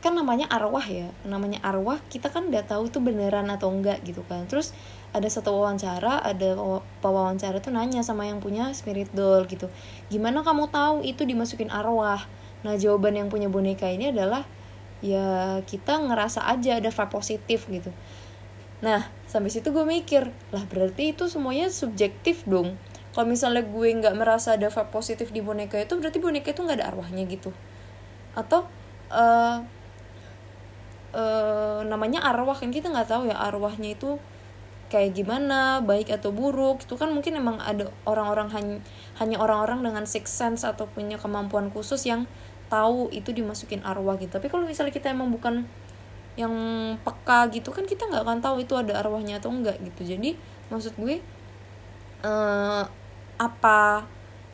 kan 0.00 0.16
namanya 0.16 0.48
arwah 0.48 0.88
ya. 0.88 1.12
Namanya 1.28 1.60
arwah 1.60 2.00
kita 2.08 2.32
kan 2.32 2.48
udah 2.48 2.64
tahu 2.64 2.88
itu 2.88 2.98
beneran 3.04 3.52
atau 3.52 3.68
enggak 3.68 4.00
gitu 4.00 4.24
kan. 4.24 4.48
Terus 4.48 4.72
ada 5.10 5.26
satu 5.26 5.50
wawancara 5.50 6.22
ada 6.22 6.54
pewawancara 7.02 7.58
tuh 7.58 7.74
nanya 7.74 8.06
sama 8.06 8.30
yang 8.30 8.38
punya 8.38 8.70
spirit 8.70 9.10
doll 9.10 9.42
gitu. 9.50 9.66
Gimana 10.06 10.46
kamu 10.46 10.70
tahu 10.70 11.02
itu 11.02 11.26
dimasukin 11.26 11.66
arwah? 11.70 12.22
Nah 12.62 12.78
jawaban 12.78 13.18
yang 13.18 13.26
punya 13.26 13.50
boneka 13.50 13.90
ini 13.90 14.14
adalah 14.14 14.46
ya 15.02 15.58
kita 15.66 15.98
ngerasa 15.98 16.46
aja 16.46 16.78
ada 16.78 16.94
vibe 16.94 17.10
positif 17.10 17.66
gitu. 17.66 17.90
Nah 18.86 19.10
sampai 19.26 19.50
situ 19.50 19.74
gue 19.74 19.82
mikir 19.82 20.30
lah 20.54 20.64
berarti 20.70 21.10
itu 21.10 21.26
semuanya 21.26 21.66
subjektif 21.74 22.46
dong. 22.46 22.78
Kalau 23.10 23.26
misalnya 23.26 23.66
gue 23.66 23.88
nggak 23.90 24.14
merasa 24.14 24.54
ada 24.54 24.70
vibe 24.70 24.94
positif 24.94 25.34
di 25.34 25.42
boneka 25.42 25.74
itu 25.74 25.98
berarti 25.98 26.22
boneka 26.22 26.54
itu 26.54 26.62
nggak 26.62 26.78
ada 26.78 26.86
arwahnya 26.94 27.26
gitu. 27.26 27.50
Atau 28.38 28.70
uh, 29.10 29.58
uh, 31.18 31.80
namanya 31.82 32.22
arwah 32.22 32.54
kan 32.54 32.70
kita 32.70 32.86
nggak 32.94 33.10
tahu 33.10 33.26
ya 33.26 33.34
arwahnya 33.42 33.98
itu 33.98 34.22
kayak 34.90 35.14
gimana 35.14 35.78
baik 35.86 36.10
atau 36.10 36.34
buruk 36.34 36.82
itu 36.82 36.98
kan 36.98 37.14
mungkin 37.14 37.38
emang 37.38 37.62
ada 37.62 37.88
orang-orang 38.04 38.50
hanya 38.50 38.76
hanya 39.22 39.38
orang-orang 39.38 39.86
dengan 39.86 40.04
six 40.04 40.34
sense 40.34 40.66
atau 40.66 40.90
punya 40.90 41.14
kemampuan 41.16 41.70
khusus 41.70 42.02
yang 42.04 42.26
tahu 42.66 43.06
itu 43.14 43.30
dimasukin 43.30 43.86
arwah 43.86 44.18
gitu. 44.18 44.34
Tapi 44.34 44.50
kalau 44.50 44.66
misalnya 44.66 44.90
kita 44.90 45.14
emang 45.14 45.30
bukan 45.30 45.66
yang 46.34 46.54
peka 47.02 47.50
gitu 47.50 47.70
kan 47.74 47.86
kita 47.86 48.06
nggak 48.06 48.22
akan 48.22 48.38
tahu 48.42 48.62
itu 48.62 48.74
ada 48.74 48.98
arwahnya 48.98 49.38
atau 49.38 49.54
enggak 49.54 49.78
gitu. 49.78 50.02
Jadi 50.02 50.34
maksud 50.70 50.98
gue 50.98 51.22
uh, 52.26 52.84
apa 53.38 54.04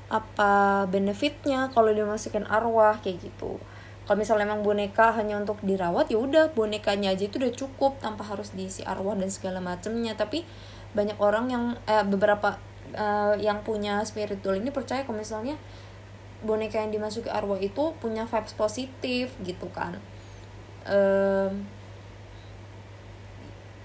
apa 0.07 0.87
benefitnya 0.87 1.73
kalau 1.75 1.91
dimasukin 1.91 2.47
arwah 2.47 3.01
kayak 3.03 3.27
gitu 3.27 3.59
kalau 4.07 4.23
misalnya 4.23 4.47
emang 4.47 4.63
boneka 4.63 5.11
hanya 5.19 5.37
untuk 5.37 5.59
dirawat 5.67 6.07
ya 6.09 6.19
udah 6.23 6.55
bonekanya 6.55 7.11
aja 7.11 7.27
itu 7.27 7.43
udah 7.43 7.53
cukup 7.53 7.99
tanpa 7.99 8.23
harus 8.23 8.55
diisi 8.55 8.87
arwah 8.87 9.19
dan 9.19 9.29
segala 9.29 9.59
macamnya 9.59 10.15
tapi 10.15 10.47
banyak 10.95 11.19
orang 11.19 11.51
yang 11.51 11.65
eh, 11.91 12.07
beberapa 12.07 12.57
eh, 12.95 13.35
yang 13.43 13.67
punya 13.67 14.07
spiritual 14.07 14.55
ini 14.55 14.71
percaya 14.71 15.03
kalau 15.03 15.19
misalnya 15.19 15.59
boneka 16.45 16.79
yang 16.79 16.93
dimasuki 16.93 17.27
arwah 17.33 17.57
itu 17.57 17.97
punya 17.99 18.29
vibes 18.29 18.53
positif 18.53 19.33
gitu 19.41 19.67
kan. 19.73 19.97
Um, 20.87 21.67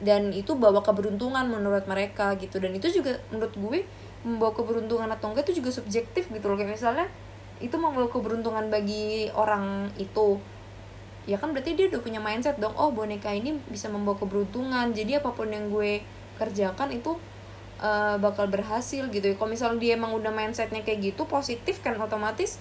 dan 0.01 0.33
itu 0.33 0.57
bawa 0.57 0.81
keberuntungan 0.81 1.45
menurut 1.47 1.85
mereka 1.89 2.33
gitu. 2.35 2.61
Dan 2.61 2.75
itu 2.75 2.89
juga 2.89 3.21
menurut 3.33 3.53
gue 3.55 3.79
membawa 4.21 4.51
keberuntungan 4.53 5.09
atau 5.09 5.31
enggak 5.31 5.49
itu 5.49 5.61
juga 5.63 5.73
subjektif 5.73 6.27
gitu 6.27 6.45
loh. 6.49 6.57
Kayak 6.57 6.77
misalnya 6.77 7.07
itu 7.61 7.77
membawa 7.77 8.09
keberuntungan 8.09 8.67
bagi 8.67 9.29
orang 9.31 9.93
itu. 10.01 10.41
Ya 11.29 11.37
kan 11.37 11.53
berarti 11.53 11.77
dia 11.77 11.85
udah 11.87 12.01
punya 12.01 12.17
mindset 12.17 12.57
dong 12.57 12.73
oh 12.73 12.89
boneka 12.89 13.29
ini 13.29 13.61
bisa 13.69 13.87
membawa 13.87 14.17
keberuntungan. 14.17 14.89
Jadi 14.91 15.21
apa 15.21 15.29
pun 15.31 15.53
yang 15.53 15.69
gue 15.69 16.01
kerjakan 16.41 16.89
itu 16.89 17.15
uh, 17.77 18.17
bakal 18.17 18.49
berhasil 18.49 19.05
gitu 19.13 19.25
ya. 19.31 19.35
Kalau 19.37 19.49
misalnya 19.53 19.77
dia 19.77 19.91
emang 19.95 20.17
udah 20.17 20.33
mindsetnya 20.33 20.81
kayak 20.81 21.13
gitu 21.13 21.29
positif 21.29 21.79
kan 21.85 21.93
otomatis. 22.01 22.57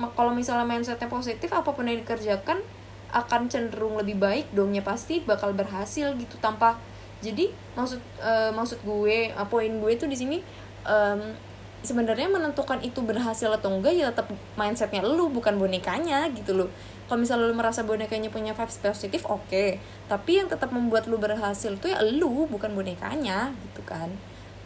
Kalau 0.00 0.32
misalnya 0.32 0.64
mindsetnya 0.64 1.12
positif 1.12 1.52
apa 1.52 1.76
pun 1.76 1.84
yang 1.84 2.00
dikerjakan 2.00 2.64
akan 3.10 3.50
cenderung 3.50 3.98
lebih 3.98 4.16
baik 4.16 4.54
dongnya 4.54 4.86
pasti 4.86 5.18
bakal 5.22 5.50
berhasil 5.50 6.14
gitu 6.14 6.38
tanpa 6.38 6.78
jadi 7.20 7.52
maksud 7.76 8.00
uh, 8.22 8.50
maksud 8.54 8.80
gue 8.86 9.34
uh, 9.34 9.46
poin 9.50 9.68
gue 9.68 9.90
itu 9.92 10.06
di 10.06 10.16
sini 10.16 10.38
um, 10.86 11.34
sebenarnya 11.80 12.28
menentukan 12.28 12.80
itu 12.84 13.00
berhasil 13.00 13.48
atau 13.48 13.72
enggak 13.72 13.96
ya 13.96 14.12
tetap 14.12 14.28
mindsetnya 14.60 15.00
lu 15.00 15.32
bukan 15.32 15.56
bonekanya 15.56 16.28
gitu 16.36 16.52
loh 16.52 16.68
kalau 17.08 17.24
misalnya 17.24 17.48
lu 17.48 17.56
merasa 17.56 17.82
bonekanya 17.82 18.28
punya 18.28 18.52
vibes 18.52 18.78
positif 18.84 19.24
oke 19.24 19.48
okay. 19.48 19.80
tapi 20.06 20.38
yang 20.38 20.48
tetap 20.52 20.70
membuat 20.70 21.08
lu 21.08 21.16
berhasil 21.16 21.72
tuh 21.80 21.88
ya 21.88 22.04
lu 22.04 22.44
bukan 22.46 22.70
bonekanya 22.76 23.50
gitu 23.70 23.82
kan 23.88 24.12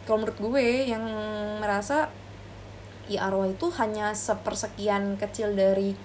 kalau 0.03 0.21
menurut 0.21 0.37
gue 0.37 0.91
yang 0.91 1.03
merasa 1.63 2.11
ya 3.07 3.31
arwah 3.31 3.47
itu 3.47 3.69
hanya 3.79 4.11
sepersekian 4.11 5.15
kecil 5.15 5.55
dari 5.55 5.95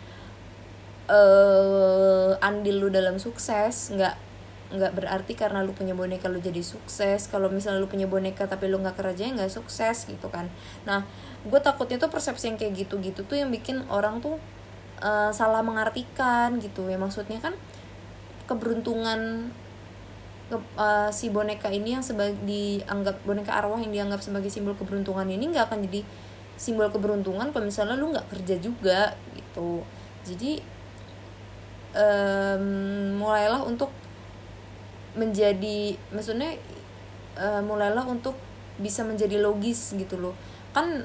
uh, 1.11 2.38
andil 2.38 2.87
lu 2.87 2.88
dalam 2.88 3.19
sukses 3.19 3.93
nggak 3.93 4.30
nggak 4.71 4.93
berarti 4.95 5.35
karena 5.35 5.67
lu 5.67 5.75
punya 5.75 5.93
boneka 5.99 6.31
lu 6.31 6.39
jadi 6.39 6.62
sukses. 6.62 7.27
Kalau 7.27 7.50
misalnya 7.50 7.83
lu 7.83 7.91
punya 7.91 8.07
boneka 8.07 8.47
tapi 8.47 8.71
lu 8.71 8.79
nggak 8.79 8.97
kerja 8.97 9.23
ya 9.27 9.33
nggak 9.35 9.50
sukses 9.50 10.07
gitu 10.07 10.31
kan. 10.31 10.47
Nah 10.87 11.05
gue 11.43 11.61
takutnya 11.61 11.99
tuh 11.99 12.11
persepsi 12.12 12.55
yang 12.55 12.59
kayak 12.61 12.87
gitu 12.87 13.03
gitu 13.03 13.27
tuh 13.27 13.37
yang 13.37 13.50
bikin 13.50 13.83
orang 13.91 14.23
tuh 14.23 14.39
uh, 15.03 15.31
salah 15.35 15.61
mengartikan 15.67 16.62
gitu. 16.62 16.87
Ya 16.87 16.97
maksudnya 16.97 17.43
kan 17.43 17.59
keberuntungan 18.47 19.50
ke, 20.50 20.59
uh, 20.79 21.11
si 21.15 21.31
boneka 21.31 21.71
ini 21.71 21.99
yang 21.99 22.03
sebagai 22.03 22.39
dianggap 22.43 23.23
boneka 23.23 23.55
arwah 23.55 23.79
yang 23.79 23.95
dianggap 23.95 24.23
sebagai 24.23 24.50
simbol 24.50 24.75
keberuntungan 24.75 25.27
ini 25.31 25.50
nggak 25.55 25.71
akan 25.71 25.87
jadi 25.87 26.03
simbol 26.59 26.91
keberuntungan 26.91 27.55
kalau 27.55 27.65
misalnya 27.65 27.95
lu 27.99 28.11
nggak 28.11 28.27
kerja 28.31 28.55
juga 28.59 29.15
gitu. 29.35 29.83
Jadi 30.27 30.61
um, 31.97 33.17
mulailah 33.17 33.65
untuk 33.65 33.89
menjadi 35.14 35.99
maksudnya 36.14 36.55
uh, 37.35 37.62
mulailah 37.64 38.07
untuk 38.07 38.38
bisa 38.79 39.02
menjadi 39.02 39.43
logis 39.43 39.93
gitu 39.95 40.17
loh. 40.17 40.35
Kan 40.71 41.05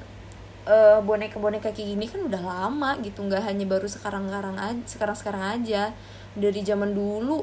uh, 0.69 1.00
boneka-boneka 1.01 1.74
kayak 1.74 1.97
gini 1.97 2.05
kan 2.05 2.21
udah 2.25 2.41
lama 2.41 2.97
gitu 3.01 3.25
nggak 3.25 3.43
hanya 3.43 3.65
baru 3.65 3.88
sekarang-sekarang 3.89 4.57
aja 4.57 4.83
sekarang-sekarang 4.85 5.43
aja. 5.62 5.83
Dari 6.35 6.62
zaman 6.67 6.91
dulu 6.91 7.39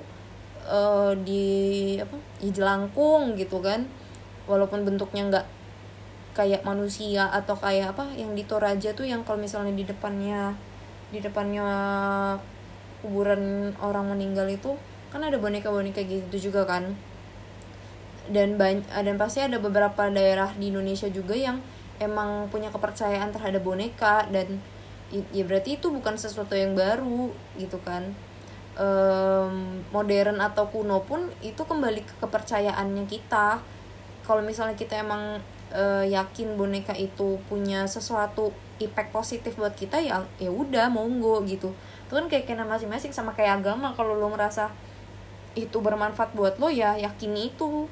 uh, 0.69 1.13
di 1.17 1.97
apa 1.99 2.17
di 2.41 2.49
jelangkung 2.53 3.35
gitu 3.37 3.61
kan. 3.65 3.85
Walaupun 4.47 4.83
bentuknya 4.83 5.23
nggak 5.31 5.47
kayak 6.33 6.65
manusia 6.65 7.29
atau 7.29 7.53
kayak 7.55 7.93
apa 7.93 8.09
yang 8.17 8.33
di 8.33 8.43
Toraja 8.49 8.97
tuh 8.97 9.05
yang 9.05 9.21
kalau 9.21 9.37
misalnya 9.37 9.77
di 9.77 9.85
depannya 9.85 10.57
di 11.13 11.21
depannya 11.21 11.69
kuburan 13.05 13.77
orang 13.85 14.17
meninggal 14.17 14.49
itu 14.49 14.73
kan 15.13 15.21
ada 15.21 15.37
boneka-boneka 15.37 16.01
gitu 16.09 16.49
juga 16.49 16.65
kan. 16.65 16.97
Dan 18.33 18.57
banyak 18.57 18.89
dan 18.89 19.17
pasti 19.21 19.45
ada 19.45 19.61
beberapa 19.61 20.09
daerah 20.09 20.57
di 20.57 20.73
Indonesia 20.73 21.13
juga 21.13 21.37
yang 21.37 21.61
emang 22.01 22.49
punya 22.49 22.73
kepercayaan 22.73 23.31
terhadap 23.31 23.61
boneka 23.61 24.25
dan 24.33 24.59
ya 25.13 25.45
berarti 25.45 25.77
itu 25.77 25.93
bukan 25.93 26.17
sesuatu 26.17 26.57
yang 26.57 26.73
baru 26.73 27.29
gitu 27.61 27.77
kan. 27.85 28.17
Um, 28.73 29.85
modern 29.93 30.41
atau 30.41 30.65
kuno 30.73 31.05
pun 31.05 31.29
itu 31.45 31.61
kembali 31.61 32.09
ke 32.09 32.15
kepercayaannya 32.25 33.05
kita. 33.05 33.61
Kalau 34.25 34.41
misalnya 34.41 34.73
kita 34.81 34.97
emang 35.05 35.45
uh, 35.77 36.05
yakin 36.09 36.57
boneka 36.57 36.97
itu 36.97 37.37
punya 37.53 37.85
sesuatu 37.85 38.49
impact 38.81 39.13
positif 39.13 39.61
buat 39.61 39.77
kita 39.77 40.01
ya 40.01 40.25
ya 40.41 40.49
udah 40.49 40.89
monggo 40.89 41.45
gitu. 41.45 41.77
Itu 42.09 42.13
kan 42.17 42.33
kayak 42.33 42.49
kena 42.49 42.65
masing-masing 42.65 43.13
sama 43.13 43.37
kayak 43.37 43.61
agama. 43.61 43.93
Kalau 43.93 44.17
lo 44.17 44.33
merasa 44.33 44.73
itu 45.55 45.79
bermanfaat 45.79 46.33
buat 46.33 46.57
lo 46.57 46.73
ya 46.73 46.97
yakini 46.97 47.53
itu. 47.53 47.87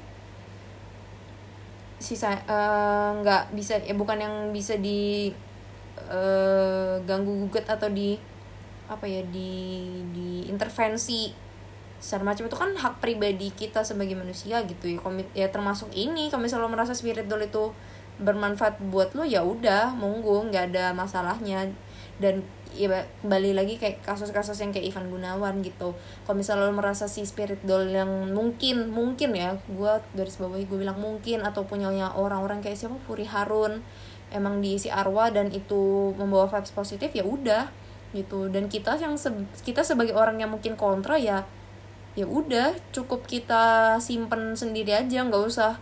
Sisa 2.01 2.33
eh, 2.33 3.09
nggak 3.21 3.43
uh, 3.49 3.53
bisa 3.53 3.77
ya 3.81 3.93
bukan 3.93 4.17
yang 4.17 4.35
bisa 4.49 4.73
di 4.81 5.29
uh, 6.09 6.97
ganggu 7.05 7.45
gugat 7.45 7.69
atau 7.69 7.89
di 7.93 8.17
apa 8.89 9.07
ya 9.07 9.21
di 9.29 9.51
di 10.11 10.49
intervensi 10.49 11.29
secara 12.01 12.25
macam. 12.33 12.49
Itu 12.49 12.57
kan 12.57 12.73
hak 12.73 12.99
pribadi 12.99 13.53
kita 13.53 13.85
sebagai 13.85 14.17
manusia 14.17 14.65
gitu 14.65 14.89
ya. 14.89 14.97
Komit 14.97 15.29
ya 15.37 15.47
termasuk 15.53 15.93
ini 15.93 16.33
kalau 16.33 16.45
misalnya 16.45 16.65
lo 16.65 16.73
merasa 16.73 16.97
spirit 16.97 17.29
doll 17.29 17.45
itu 17.45 17.69
bermanfaat 18.21 18.77
buat 18.93 19.13
lo 19.17 19.25
ya 19.25 19.41
udah 19.41 19.97
monggo 19.97 20.45
nggak 20.49 20.73
ada 20.73 20.93
masalahnya 20.93 21.69
dan 22.21 22.45
ya 22.71 22.87
kembali 23.19 23.51
lagi 23.51 23.75
kayak 23.75 23.99
kasus-kasus 24.07 24.55
yang 24.63 24.71
kayak 24.71 24.95
Ivan 24.95 25.11
Gunawan 25.11 25.59
gitu. 25.59 25.91
Kalau 26.23 26.37
misalnya 26.37 26.71
lo 26.71 26.73
merasa 26.77 27.09
si 27.11 27.27
spirit 27.27 27.59
doll 27.67 27.91
yang 27.91 28.31
mungkin 28.31 28.93
mungkin 28.93 29.35
ya 29.35 29.59
gue 29.67 29.93
garis 30.15 30.39
bawahi 30.39 30.69
gue 30.69 30.79
bilang 30.79 31.01
mungkin 31.01 31.43
atau 31.43 31.67
punya 31.67 31.91
orang-orang 32.15 32.63
kayak 32.63 32.79
siapa? 32.79 32.95
Puri 33.03 33.27
Harun. 33.27 33.83
Emang 34.31 34.63
diisi 34.63 34.87
arwah 34.87 35.27
dan 35.27 35.51
itu 35.51 36.15
membawa 36.15 36.47
vibes 36.47 36.71
positif 36.71 37.11
ya 37.11 37.27
udah 37.27 37.67
gitu. 38.15 38.47
Dan 38.47 38.71
kita 38.71 38.95
yang 38.95 39.19
se 39.19 39.27
kita 39.67 39.83
sebagai 39.83 40.15
orang 40.15 40.39
yang 40.39 40.53
mungkin 40.53 40.79
kontra 40.79 41.19
ya 41.19 41.43
ya 42.11 42.27
udah 42.27 42.75
cukup 42.91 43.23
kita 43.23 43.95
simpen 44.03 44.51
sendiri 44.55 44.91
aja 44.91 45.23
nggak 45.23 45.43
usah 45.47 45.79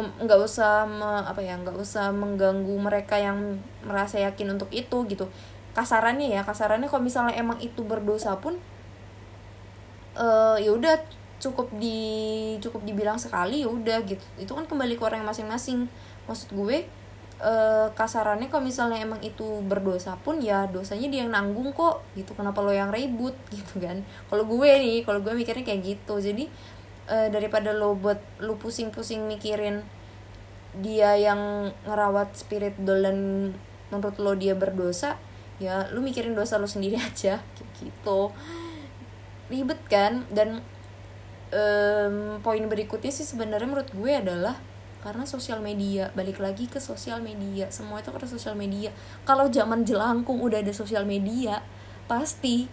nggak 0.00 0.40
usah 0.40 0.88
me, 0.88 1.20
apa 1.28 1.44
ya 1.44 1.60
nggak 1.60 1.76
usah 1.76 2.08
mengganggu 2.14 2.72
mereka 2.80 3.20
yang 3.20 3.60
merasa 3.84 4.16
yakin 4.22 4.56
untuk 4.56 4.72
itu 4.72 5.04
gitu. 5.10 5.28
Kasarannya 5.76 6.32
ya 6.32 6.40
kasarannya 6.44 6.88
kalau 6.88 7.04
misalnya 7.04 7.36
emang 7.36 7.60
itu 7.60 7.84
berdosa 7.84 8.36
pun 8.40 8.56
uh, 10.16 10.56
ya 10.56 10.72
udah 10.72 10.96
cukup 11.42 11.74
di 11.74 11.98
cukup 12.62 12.86
dibilang 12.86 13.18
sekali 13.18 13.66
ya 13.66 13.68
udah 13.68 13.98
gitu. 14.06 14.22
Itu 14.38 14.54
kan 14.54 14.64
kembali 14.70 14.94
ke 14.94 15.02
orang 15.02 15.26
masing-masing. 15.26 15.90
Maksud 16.30 16.54
gue 16.54 16.86
uh, 17.42 17.90
kasarannya 17.98 18.46
kalau 18.46 18.62
misalnya 18.62 19.02
emang 19.02 19.18
itu 19.20 19.60
berdosa 19.66 20.14
pun 20.22 20.38
ya 20.38 20.70
dosanya 20.70 21.10
dia 21.10 21.26
yang 21.26 21.34
nanggung 21.34 21.74
kok 21.74 22.06
gitu. 22.14 22.32
Kenapa 22.38 22.62
lo 22.62 22.70
yang 22.70 22.94
ribut 22.94 23.34
gitu 23.56 23.82
kan? 23.82 24.06
Kalau 24.30 24.46
gue 24.46 24.70
nih 24.70 25.02
kalau 25.02 25.18
gue 25.18 25.34
mikirnya 25.34 25.66
kayak 25.66 25.82
gitu. 25.82 26.14
Jadi 26.22 26.46
uh, 27.12 27.28
daripada 27.28 27.76
lo 27.76 27.92
buat 27.92 28.18
lo 28.40 28.56
pusing-pusing 28.56 29.28
mikirin 29.28 29.84
dia 30.80 31.12
yang 31.20 31.68
ngerawat 31.84 32.32
spirit 32.32 32.80
doll 32.80 33.04
dan 33.04 33.52
menurut 33.92 34.16
lo 34.16 34.32
dia 34.32 34.56
berdosa 34.56 35.20
ya 35.60 35.84
lu 35.92 36.00
mikirin 36.00 36.32
dosa 36.32 36.56
lu 36.56 36.64
sendiri 36.66 36.96
aja 37.08 37.44
gitu. 37.76 38.20
Ribet 39.52 39.80
kan? 39.86 40.24
Dan 40.32 40.64
um, 41.52 42.40
poin 42.40 42.64
berikutnya 42.64 43.12
sih 43.12 43.28
sebenarnya 43.28 43.68
menurut 43.68 43.90
gue 43.92 44.12
adalah 44.16 44.56
karena 45.02 45.26
sosial 45.26 45.58
media 45.58 46.14
balik 46.14 46.38
lagi 46.38 46.70
ke 46.70 46.78
sosial 46.78 47.18
media 47.18 47.66
semua 47.74 48.00
itu 48.00 48.08
karena 48.08 48.30
sosial 48.30 48.56
media. 48.56 48.90
Kalau 49.28 49.52
zaman 49.52 49.84
jelangkung 49.84 50.40
udah 50.40 50.64
ada 50.64 50.72
sosial 50.72 51.04
media 51.04 51.60
pasti 52.08 52.66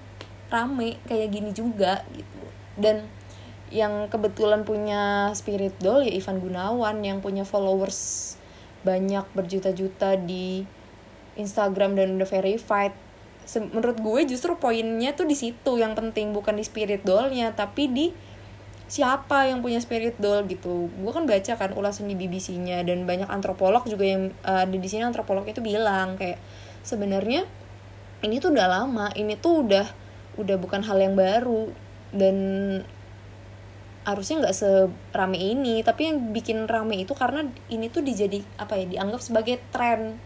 rame 0.50 0.98
kayak 1.06 1.30
gini 1.30 1.52
juga 1.52 2.08
gitu. 2.16 2.42
Dan 2.80 3.19
yang 3.70 4.10
kebetulan 4.10 4.66
punya 4.66 5.30
spirit 5.38 5.78
doll 5.78 6.02
ya 6.02 6.14
Ivan 6.14 6.42
Gunawan 6.42 7.06
yang 7.06 7.22
punya 7.22 7.46
followers 7.46 8.34
banyak 8.82 9.26
berjuta-juta 9.38 10.18
di 10.18 10.66
Instagram 11.38 11.96
dan 11.96 12.18
udah 12.18 12.28
verified. 12.28 12.94
Menurut 13.50 13.98
gue 13.98 14.22
justru 14.30 14.54
poinnya 14.58 15.14
tuh 15.18 15.26
di 15.26 15.34
situ 15.34 15.78
yang 15.78 15.98
penting 15.98 16.34
bukan 16.34 16.58
di 16.58 16.66
spirit 16.66 17.02
dollnya 17.02 17.54
tapi 17.54 17.90
di 17.90 18.08
siapa 18.90 19.46
yang 19.46 19.62
punya 19.62 19.78
spirit 19.82 20.18
doll 20.18 20.46
gitu. 20.50 20.90
Gue 20.90 21.12
kan 21.14 21.30
baca 21.30 21.54
kan 21.58 21.72
ulasan 21.78 22.10
di 22.10 22.18
BBC-nya 22.18 22.82
dan 22.86 23.06
banyak 23.06 23.30
antropolog 23.30 23.86
juga 23.86 24.06
yang 24.06 24.34
uh, 24.46 24.66
ada 24.66 24.78
di 24.78 24.90
sini 24.90 25.06
antropolog 25.06 25.46
itu 25.46 25.62
bilang 25.62 26.18
kayak 26.18 26.42
sebenarnya 26.82 27.46
ini 28.26 28.42
tuh 28.42 28.52
udah 28.52 28.68
lama 28.68 29.08
ini 29.14 29.38
tuh 29.38 29.66
udah 29.66 29.88
udah 30.42 30.58
bukan 30.58 30.82
hal 30.86 30.98
yang 30.98 31.14
baru 31.14 31.70
dan 32.10 32.36
harusnya 34.10 34.42
nggak 34.46 34.56
serame 34.56 35.38
ini 35.38 35.86
tapi 35.86 36.10
yang 36.10 36.34
bikin 36.34 36.66
rame 36.66 37.06
itu 37.06 37.14
karena 37.14 37.46
ini 37.70 37.88
tuh 37.94 38.02
dijadi 38.02 38.42
apa 38.58 38.78
ya 38.78 38.86
dianggap 38.90 39.22
sebagai 39.22 39.62
tren 39.70 40.18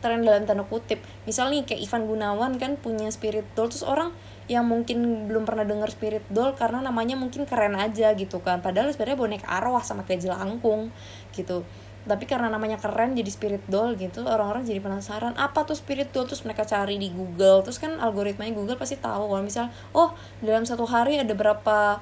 tren 0.00 0.22
dalam 0.22 0.44
tanda 0.44 0.64
kutip. 0.64 1.00
Misal 1.24 1.50
nih 1.52 1.64
kayak 1.64 1.80
Ivan 1.82 2.02
Gunawan 2.06 2.52
kan 2.60 2.76
punya 2.76 3.08
spirit 3.08 3.48
doll 3.56 3.72
terus 3.72 3.82
orang 3.82 4.12
yang 4.46 4.62
mungkin 4.68 5.26
belum 5.26 5.42
pernah 5.42 5.66
dengar 5.66 5.90
spirit 5.90 6.22
doll 6.30 6.54
karena 6.54 6.84
namanya 6.84 7.18
mungkin 7.18 7.48
keren 7.48 7.74
aja 7.74 8.12
gitu 8.14 8.38
kan. 8.44 8.62
Padahal 8.62 8.92
sebenarnya 8.92 9.18
boneka 9.18 9.48
arwah 9.48 9.82
sama 9.82 10.06
kayak 10.06 10.22
jelangkung 10.22 10.92
gitu. 11.34 11.66
Tapi 12.06 12.22
karena 12.22 12.46
namanya 12.46 12.78
keren 12.78 13.18
jadi 13.18 13.26
spirit 13.26 13.66
doll 13.66 13.98
gitu 13.98 14.22
orang-orang 14.22 14.62
jadi 14.62 14.78
penasaran 14.78 15.34
apa 15.34 15.66
tuh 15.66 15.74
spirit 15.74 16.14
doll? 16.14 16.30
Terus 16.30 16.46
mereka 16.46 16.62
cari 16.62 17.00
di 17.02 17.10
Google. 17.10 17.66
Terus 17.66 17.82
kan 17.82 17.98
algoritmanya 17.98 18.54
Google 18.54 18.78
pasti 18.78 18.94
tahu 19.00 19.26
kalau 19.26 19.42
misal 19.42 19.74
oh 19.90 20.14
dalam 20.38 20.62
satu 20.62 20.86
hari 20.86 21.18
ada 21.18 21.34
berapa 21.34 21.98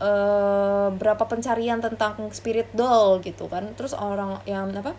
uh, 0.00 0.88
berapa 0.94 1.24
pencarian 1.28 1.80
tentang 1.80 2.16
spirit 2.32 2.70
doll 2.72 3.20
gitu 3.22 3.46
kan. 3.46 3.72
Terus 3.74 3.92
orang 3.96 4.40
yang 4.48 4.72
apa 4.76 4.96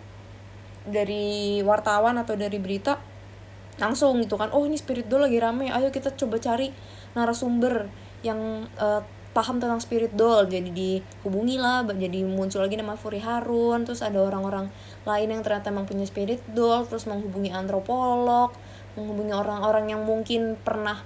dari 0.88 1.60
wartawan 1.62 2.16
atau 2.16 2.34
dari 2.34 2.56
berita 2.56 2.96
langsung 3.78 4.18
gitu 4.18 4.34
kan 4.34 4.50
oh 4.50 4.66
ini 4.66 4.74
spirit 4.74 5.06
doll 5.06 5.22
lagi 5.28 5.38
rame 5.38 5.70
ayo 5.70 5.94
kita 5.94 6.10
coba 6.18 6.42
cari 6.42 6.74
narasumber 7.14 7.86
yang 8.26 8.66
uh, 8.80 9.04
paham 9.36 9.62
tentang 9.62 9.78
spirit 9.78 10.10
doll. 10.18 10.50
Jadi 10.50 10.74
dihubungi 10.74 11.62
lah 11.62 11.86
jadi 11.86 12.26
muncul 12.26 12.64
lagi 12.64 12.74
nama 12.74 12.98
Furi 12.98 13.22
Harun 13.22 13.86
terus 13.86 14.02
ada 14.02 14.18
orang-orang 14.18 14.72
lain 15.06 15.28
yang 15.30 15.42
ternyata 15.46 15.70
emang 15.70 15.86
punya 15.86 16.02
spirit 16.08 16.42
doll 16.50 16.88
terus 16.90 17.06
menghubungi 17.06 17.54
antropolog 17.54 18.50
menghubungi 18.98 19.30
orang-orang 19.30 19.94
yang 19.94 20.02
mungkin 20.02 20.58
pernah 20.58 20.98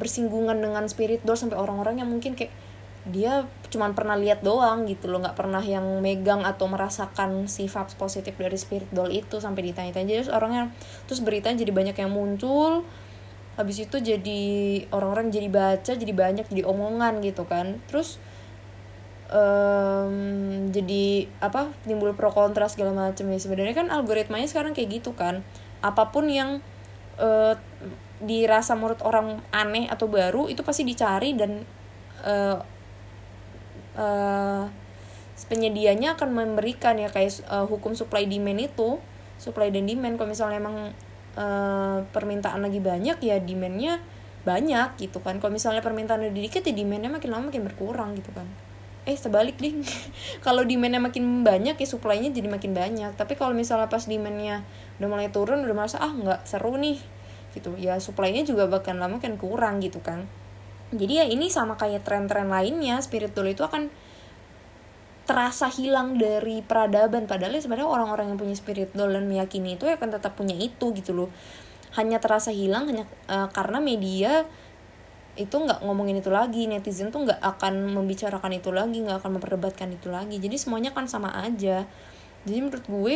bersinggungan 0.00 0.58
dengan 0.58 0.88
spirit 0.88 1.20
doll 1.22 1.36
sampai 1.36 1.60
orang-orang 1.60 2.00
yang 2.00 2.08
mungkin 2.08 2.34
kayak 2.34 2.50
dia 3.04 3.44
cuman 3.68 3.92
pernah 3.92 4.16
lihat 4.16 4.40
doang 4.40 4.88
gitu 4.88 5.12
loh 5.12 5.20
nggak 5.20 5.36
pernah 5.36 5.60
yang 5.60 5.84
megang 6.00 6.40
atau 6.40 6.64
merasakan 6.72 7.44
sifat 7.44 7.92
positif 8.00 8.32
dari 8.40 8.56
spirit 8.56 8.88
doll 8.88 9.12
itu 9.12 9.44
sampai 9.44 9.68
ditanya-tanya. 9.68 10.24
Jadi 10.24 10.32
orangnya 10.32 10.72
terus 11.04 11.20
berita 11.20 11.52
jadi 11.52 11.68
banyak 11.68 11.96
yang 12.00 12.08
muncul. 12.08 12.86
Habis 13.60 13.86
itu 13.86 13.96
jadi 14.00 14.42
orang-orang 14.88 15.28
jadi 15.28 15.48
baca 15.52 15.92
jadi 15.92 16.12
banyak 16.16 16.48
jadi 16.48 16.64
omongan 16.64 17.20
gitu 17.20 17.44
kan. 17.44 17.76
Terus 17.92 18.16
um, 19.28 20.72
jadi 20.72 21.28
apa 21.44 21.76
timbul 21.84 22.16
pro 22.16 22.32
kontra 22.32 22.72
segala 22.72 22.96
macam 22.96 23.28
ya. 23.28 23.36
Sebenarnya 23.36 23.76
kan 23.76 23.92
algoritmanya 23.92 24.48
sekarang 24.48 24.72
kayak 24.72 25.04
gitu 25.04 25.12
kan. 25.12 25.44
Apa 25.84 26.08
pun 26.08 26.32
yang 26.32 26.64
uh, 27.20 27.52
dirasa 28.24 28.72
menurut 28.72 29.04
orang 29.04 29.44
aneh 29.52 29.92
atau 29.92 30.08
baru 30.08 30.48
itu 30.48 30.64
pasti 30.64 30.88
dicari 30.88 31.36
dan 31.36 31.68
uh, 32.24 32.73
uh, 33.98 34.70
penyedianya 35.50 36.14
akan 36.14 36.30
memberikan 36.30 36.94
ya 36.94 37.10
kayak 37.10 37.42
uh, 37.50 37.66
hukum 37.66 37.98
supply 37.98 38.24
demand 38.24 38.62
itu 38.62 39.02
supply 39.38 39.74
dan 39.74 39.86
demand. 39.86 40.14
Kalau 40.14 40.30
misalnya 40.30 40.58
emang 40.62 40.76
uh, 41.34 41.98
permintaan 42.14 42.62
lagi 42.62 42.78
banyak 42.78 43.18
ya 43.18 43.36
demandnya 43.42 43.98
banyak 44.46 44.94
gitu 45.00 45.18
kan. 45.20 45.42
Kalau 45.42 45.50
misalnya 45.50 45.82
permintaan 45.82 46.22
udah 46.22 46.34
dikit 46.34 46.62
ya 46.62 46.74
demandnya 46.74 47.10
makin 47.10 47.30
lama 47.34 47.50
makin 47.50 47.64
berkurang 47.66 48.14
gitu 48.14 48.30
kan. 48.30 48.46
Eh 49.04 49.18
sebalik 49.18 49.60
ding 49.60 49.84
kalau 50.46 50.64
demandnya 50.64 51.02
makin 51.02 51.44
banyak 51.44 51.76
ya 51.76 51.86
supply-nya 51.88 52.30
jadi 52.30 52.48
makin 52.48 52.72
banyak. 52.72 53.10
Tapi 53.18 53.34
kalau 53.34 53.52
misalnya 53.52 53.90
pas 53.90 54.06
demandnya 54.06 54.62
udah 55.02 55.08
mulai 55.10 55.28
turun 55.34 55.66
udah 55.66 55.76
merasa 55.76 55.98
ah 55.98 56.14
nggak 56.14 56.46
seru 56.46 56.78
nih 56.78 57.02
gitu. 57.58 57.74
Ya 57.74 57.98
supply-nya 57.98 58.46
juga 58.46 58.70
bahkan 58.70 58.96
lama 58.96 59.18
kan 59.18 59.34
kurang 59.34 59.82
gitu 59.82 59.98
kan 59.98 60.30
jadi 60.94 61.24
ya 61.24 61.26
ini 61.28 61.50
sama 61.50 61.74
kayak 61.74 62.06
tren-tren 62.06 62.46
lainnya 62.46 63.02
spiritual 63.02 63.50
itu 63.50 63.66
akan 63.66 63.90
terasa 65.24 65.72
hilang 65.72 66.20
dari 66.20 66.60
peradaban. 66.60 67.24
Padahal 67.24 67.56
ya 67.56 67.60
sebenarnya 67.64 67.88
orang-orang 67.88 68.32
yang 68.32 68.38
punya 68.38 68.56
spirit 68.56 68.92
doll 68.92 69.12
dan 69.12 69.24
meyakini 69.24 69.80
itu 69.80 69.88
ya 69.88 69.96
akan 69.96 70.10
tetap 70.12 70.36
punya 70.36 70.54
itu 70.54 70.92
gitu 70.92 71.16
loh. 71.16 71.28
Hanya 71.96 72.20
terasa 72.20 72.52
hilang 72.52 72.90
hanya 72.92 73.04
uh, 73.28 73.48
karena 73.50 73.80
media 73.80 74.44
itu 75.34 75.50
nggak 75.50 75.82
ngomongin 75.82 76.22
itu 76.22 76.30
lagi 76.30 76.70
netizen 76.70 77.10
tuh 77.10 77.26
nggak 77.26 77.42
akan 77.42 77.90
membicarakan 77.90 78.54
itu 78.54 78.70
lagi 78.70 79.02
nggak 79.02 79.18
akan 79.24 79.40
memperdebatkan 79.40 79.90
itu 79.90 80.12
lagi. 80.12 80.36
Jadi 80.38 80.56
semuanya 80.60 80.92
kan 80.92 81.08
sama 81.08 81.32
aja. 81.42 81.88
Jadi 82.44 82.58
menurut 82.60 82.86
gue 82.86 83.14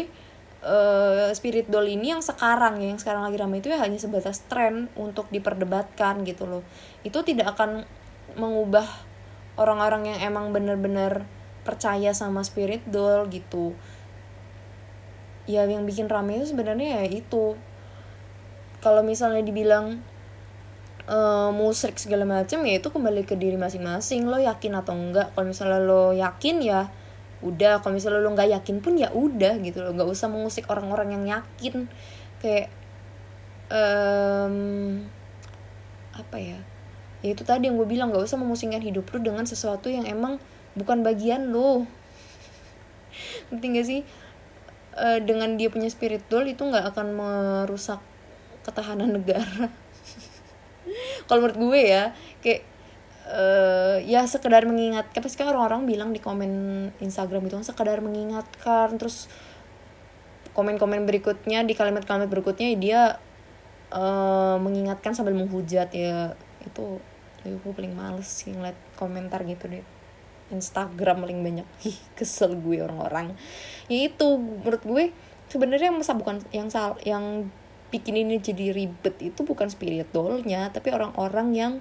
uh, 0.62 1.30
spirit 1.34 1.70
doll 1.70 1.86
ini 1.86 2.14
yang 2.14 2.22
sekarang 2.24 2.82
yang 2.82 2.98
sekarang 2.98 3.26
lagi 3.26 3.38
ramai 3.38 3.62
itu 3.62 3.70
ya 3.70 3.78
hanya 3.82 3.98
sebatas 4.00 4.42
tren 4.46 4.90
untuk 4.98 5.30
diperdebatkan 5.30 6.26
gitu 6.26 6.48
loh. 6.48 6.62
Itu 7.06 7.22
tidak 7.22 7.58
akan 7.58 7.86
mengubah 8.38 8.86
orang-orang 9.58 10.14
yang 10.14 10.18
emang 10.32 10.54
bener-bener 10.54 11.26
percaya 11.66 12.14
sama 12.14 12.42
spirit 12.46 12.82
doll 12.88 13.28
gitu. 13.28 13.74
Ya 15.48 15.64
yang 15.64 15.88
bikin 15.88 16.06
rame 16.06 16.38
itu 16.38 16.54
sebenarnya 16.54 17.02
ya 17.02 17.04
itu. 17.08 17.56
Kalau 18.78 19.02
misalnya 19.02 19.42
dibilang 19.42 19.98
uh, 21.10 21.50
musrik 21.50 21.98
segala 21.98 22.22
macam 22.22 22.62
ya 22.62 22.78
itu 22.78 22.88
kembali 22.92 23.26
ke 23.26 23.34
diri 23.34 23.58
masing-masing 23.58 24.28
lo 24.28 24.38
yakin 24.38 24.78
atau 24.78 24.94
enggak? 24.94 25.34
Kalau 25.34 25.46
misalnya 25.50 25.80
lo 25.82 26.14
yakin 26.14 26.56
ya 26.62 26.86
udah 27.38 27.78
kalau 27.78 27.94
misalnya 27.94 28.18
lo 28.18 28.34
nggak 28.34 28.50
yakin 28.58 28.82
pun 28.82 28.98
ya 28.98 29.14
udah 29.14 29.62
gitu 29.62 29.78
lo 29.86 29.94
nggak 29.94 30.10
usah 30.10 30.26
mengusik 30.26 30.66
orang-orang 30.70 31.14
yang 31.14 31.24
yakin. 31.38 31.86
Kayak 32.42 32.70
um, 33.70 34.56
apa 36.14 36.36
ya? 36.38 36.58
Ya 37.22 37.34
itu 37.34 37.42
tadi 37.42 37.66
yang 37.66 37.78
gue 37.78 37.86
bilang 37.86 38.10
nggak 38.14 38.26
usah 38.26 38.38
memusingkan 38.38 38.82
hidup 38.82 39.10
lo 39.10 39.18
dengan 39.18 39.42
sesuatu 39.46 39.90
yang 39.90 40.06
emang 40.06 40.38
bukan 40.78 41.02
bagian 41.02 41.50
lo 41.50 41.82
ngerti 43.50 43.66
gak 43.74 43.86
sih? 43.86 44.00
E, 44.98 45.06
dengan 45.22 45.58
dia 45.58 45.70
punya 45.70 45.90
spirit 45.90 46.22
doll 46.30 46.46
itu 46.46 46.62
nggak 46.62 46.94
akan 46.94 47.06
merusak 47.14 47.98
ketahanan 48.66 49.14
negara. 49.18 49.70
Kalau 51.26 51.44
menurut 51.44 51.58
gue 51.58 51.80
ya 51.86 52.14
kayak 52.42 52.62
uh, 53.28 53.96
ya 54.02 54.24
sekedar 54.24 54.64
mengingatkan 54.64 55.20
pasti 55.20 55.38
kan 55.38 55.52
orang-orang 55.52 55.84
bilang 55.84 56.10
di 56.16 56.20
komen 56.20 56.50
Instagram 56.98 57.46
itu 57.46 57.54
kan 57.60 57.66
sekedar 57.66 58.00
mengingatkan 58.00 58.96
terus 58.96 59.28
komen-komen 60.56 61.06
berikutnya 61.06 61.62
di 61.62 61.76
kalimat-kalimat 61.76 62.26
berikutnya 62.26 62.74
dia 62.74 63.00
uh, 63.94 64.56
mengingatkan 64.58 65.14
sambil 65.14 65.36
menghujat 65.36 65.92
ya 65.94 66.34
itu 66.66 66.98
ya 67.46 67.54
gue 67.54 67.72
paling 67.72 67.94
males 67.94 68.26
sih 68.26 68.50
ngeliat 68.50 68.74
komentar 68.98 69.46
gitu 69.46 69.70
deh 69.70 69.84
Instagram 70.48 71.24
paling 71.24 71.40
banyak. 71.44 71.66
Ih 71.88 71.98
kesel 72.16 72.56
gue 72.56 72.80
orang-orang. 72.80 73.36
Ya 73.86 74.08
itu 74.08 74.40
menurut 74.40 74.82
gue 74.84 75.04
sebenarnya 75.52 75.92
masa 75.92 76.16
bukan 76.16 76.40
yang 76.52 76.72
sal 76.72 76.96
yang 77.04 77.52
bikin 77.88 78.20
ini 78.20 78.36
jadi 78.36 78.72
ribet 78.76 79.16
itu 79.24 79.40
bukan 79.48 79.72
spirit 79.72 80.12
dollnya 80.12 80.68
tapi 80.68 80.92
orang-orang 80.92 81.48
yang 81.56 81.72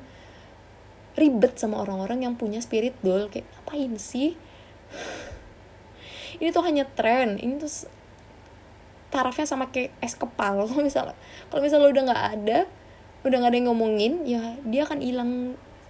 ribet 1.17 1.57
sama 1.57 1.81
orang-orang 1.81 2.29
yang 2.29 2.33
punya 2.37 2.61
spirit 2.61 2.93
doll 3.01 3.27
kayak 3.27 3.49
ngapain 3.57 3.97
sih? 3.97 4.37
Ini 6.37 6.53
tuh 6.53 6.63
hanya 6.63 6.85
tren. 6.85 7.41
Ini 7.41 7.57
tuh 7.57 7.89
tarafnya 9.09 9.49
sama 9.49 9.73
kayak 9.73 9.97
es 9.99 10.13
kepal. 10.13 10.63
Kalau 10.69 10.83
misalnya 10.85 11.15
kalau 11.49 11.61
misalnya 11.63 11.89
udah 11.89 12.03
nggak 12.13 12.23
ada 12.37 12.59
udah 13.25 13.37
nggak 13.43 13.51
ada 13.51 13.59
yang 13.59 13.67
ngomongin 13.73 14.13
ya 14.23 14.55
dia 14.63 14.87
akan 14.87 15.03
hilang 15.03 15.31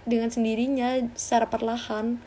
dengan 0.08 0.32
sendirinya 0.32 0.96
secara 1.14 1.46
perlahan. 1.46 2.18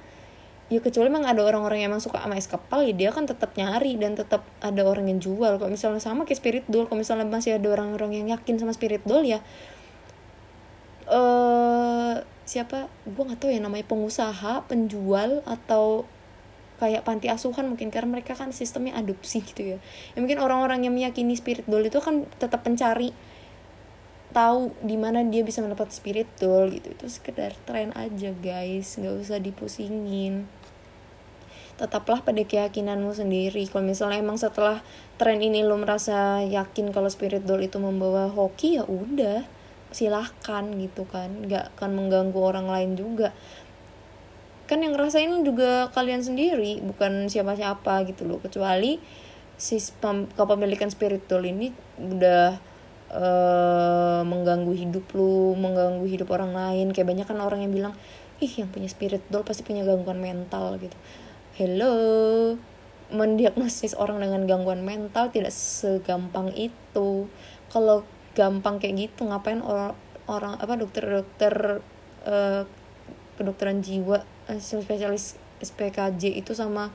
Ya 0.72 0.80
kecuali 0.80 1.12
emang 1.12 1.28
ada 1.28 1.44
orang-orang 1.44 1.84
yang 1.84 1.92
emang 1.92 2.00
suka 2.00 2.24
sama 2.24 2.40
es 2.40 2.48
kepal 2.48 2.88
ya 2.88 2.96
dia 2.96 3.10
kan 3.12 3.28
tetap 3.28 3.52
nyari 3.60 4.00
dan 4.00 4.16
tetap 4.16 4.48
ada 4.64 4.82
orang 4.88 5.10
yang 5.10 5.20
jual. 5.20 5.60
Kalau 5.60 5.68
misalnya 5.68 6.00
sama 6.00 6.24
kayak 6.24 6.40
spirit 6.40 6.66
doll 6.70 6.88
kalau 6.88 7.04
misalnya 7.04 7.28
masih 7.28 7.60
ada 7.60 7.68
orang-orang 7.68 8.24
yang 8.24 8.28
yakin 8.32 8.56
sama 8.62 8.72
spirit 8.72 9.04
doll 9.04 9.26
ya 9.26 9.44
eh 11.12 11.18
uh, 11.18 12.16
siapa? 12.52 12.92
Gue 13.08 13.24
nggak 13.24 13.40
tahu 13.40 13.56
ya 13.56 13.64
namanya 13.64 13.88
pengusaha 13.88 14.68
penjual 14.68 15.40
atau 15.48 16.04
kayak 16.84 17.06
panti 17.06 17.30
asuhan 17.30 17.70
mungkin 17.70 17.94
karena 17.94 18.20
mereka 18.20 18.34
kan 18.36 18.52
sistemnya 18.52 19.00
adopsi 19.00 19.40
gitu 19.40 19.78
ya. 19.78 19.78
Ya 20.12 20.18
mungkin 20.20 20.42
orang-orang 20.44 20.84
yang 20.84 20.92
meyakini 20.92 21.38
spirit 21.40 21.64
doll 21.70 21.88
itu 21.88 22.04
kan 22.04 22.28
tetap 22.42 22.66
mencari 22.68 23.16
tahu 24.36 24.74
di 24.82 24.98
mana 24.98 25.22
dia 25.24 25.46
bisa 25.46 25.64
mendapat 25.64 25.94
spirit 25.96 26.28
doll 26.42 26.74
gitu. 26.74 26.92
Itu 26.92 27.08
sekedar 27.08 27.56
tren 27.64 27.96
aja 27.96 28.36
guys. 28.36 29.00
Nggak 29.00 29.16
usah 29.22 29.38
dipusingin. 29.40 30.50
Tetaplah 31.78 32.26
pada 32.26 32.42
keyakinanmu 32.42 33.14
sendiri. 33.14 33.64
Kalau 33.70 33.86
misalnya 33.86 34.20
emang 34.20 34.42
setelah 34.42 34.84
tren 35.22 35.40
ini 35.40 35.62
lo 35.62 35.78
merasa 35.78 36.42
yakin 36.42 36.90
kalau 36.90 37.08
spirit 37.14 37.46
doll 37.46 37.62
itu 37.62 37.78
membawa 37.78 38.26
hoki 38.28 38.82
ya 38.82 38.84
udah 38.90 39.61
silahkan 39.91 40.63
gitu 40.80 41.08
kan. 41.08 41.47
Nggak 41.47 41.75
akan 41.77 41.91
mengganggu 41.95 42.39
orang 42.39 42.67
lain 42.67 42.91
juga. 42.95 43.36
Kan 44.67 44.84
yang 44.88 44.95
ngerasain 44.95 45.32
juga 45.43 45.91
kalian 45.91 46.23
sendiri 46.23 46.80
bukan 46.80 47.27
siapa-siapa 47.27 48.08
gitu 48.08 48.23
loh. 48.23 48.39
Kecuali 48.39 48.97
si 49.62 49.77
kepemilikan 50.34 50.89
spirit 50.89 51.30
doll 51.30 51.45
ini 51.45 51.69
udah 51.99 52.58
uh, 53.13 54.21
mengganggu 54.25 54.73
hidup 54.73 55.06
lu 55.13 55.54
mengganggu 55.60 56.08
hidup 56.08 56.32
orang 56.32 56.56
lain. 56.56 56.95
Kayak 56.95 57.08
banyak 57.12 57.27
kan 57.27 57.39
orang 57.43 57.62
yang 57.67 57.75
bilang 57.75 57.93
ih 58.41 58.49
yang 58.58 58.73
punya 58.73 58.89
spirit 58.89 59.21
doll 59.30 59.45
pasti 59.45 59.62
punya 59.62 59.86
gangguan 59.86 60.17
mental 60.17 60.80
gitu. 60.82 60.95
Hello. 61.60 61.93
Mendiagnosis 63.12 63.91
orang 63.99 64.23
dengan 64.23 64.47
gangguan 64.47 64.88
mental 64.88 65.36
tidak 65.36 65.51
segampang 65.51 66.56
itu. 66.56 67.27
Kalau 67.67 68.08
gampang 68.38 68.80
kayak 68.80 69.12
gitu 69.12 69.28
ngapain 69.28 69.60
orang 69.60 69.96
orang 70.32 70.56
apa 70.60 70.80
dokter-dokter 70.80 71.84
uh, 72.24 72.63
kedokteran 73.36 73.84
jiwa 73.84 74.24
uh, 74.48 74.60
spesialis 74.60 75.36
SPKJ 75.62 76.41
itu 76.41 76.56
sama 76.58 76.89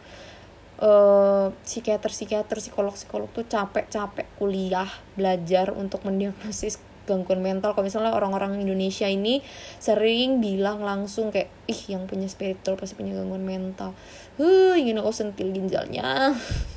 uh, 0.83 1.53
psikiater 1.63 2.11
psikiater 2.11 2.59
psikolog 2.59 2.95
psikolog 2.97 3.29
tuh 3.33 3.47
capek 3.47 3.87
capek 3.89 4.27
kuliah 4.41 4.89
belajar 5.15 5.73
untuk 5.73 6.03
mendiagnosis 6.03 6.83
gangguan 7.07 7.39
mental. 7.39 7.73
Kalau 7.73 7.87
misalnya 7.87 8.11
orang-orang 8.13 8.59
Indonesia 8.59 9.07
ini 9.07 9.39
sering 9.79 10.43
bilang 10.43 10.83
langsung 10.83 11.31
kayak 11.31 11.49
ih 11.71 11.95
yang 11.95 12.11
punya 12.11 12.27
spiritual 12.27 12.75
pasti 12.75 12.99
punya 12.99 13.15
gangguan 13.15 13.47
mental. 13.47 13.95
Huh 14.37 14.75
ingin 14.75 14.99
aku 14.99 15.15
sentil 15.15 15.55
ginjalnya 15.55 16.35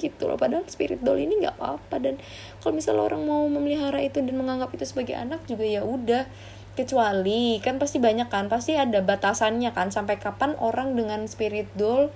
gitu 0.00 0.24
loh. 0.24 0.40
Padahal 0.40 0.64
spirit 0.72 1.04
doll 1.04 1.20
ini 1.20 1.44
nggak 1.44 1.60
apa-apa. 1.60 2.00
Dan 2.00 2.16
kalau 2.64 2.72
misalnya 2.72 3.04
orang 3.04 3.22
mau 3.28 3.44
memelihara 3.44 4.00
itu 4.00 4.24
dan 4.24 4.34
menganggap 4.40 4.72
itu 4.72 4.88
sebagai 4.88 5.12
anak 5.14 5.44
juga 5.44 5.68
ya 5.68 5.84
udah. 5.84 6.24
Kecuali 6.72 7.60
kan 7.60 7.76
pasti 7.76 8.00
banyak 8.00 8.32
kan 8.32 8.48
pasti 8.48 8.80
ada 8.80 9.04
batasannya 9.04 9.70
kan. 9.76 9.92
Sampai 9.92 10.16
kapan 10.16 10.56
orang 10.56 10.96
dengan 10.96 11.28
spirit 11.28 11.68
doll 11.76 12.08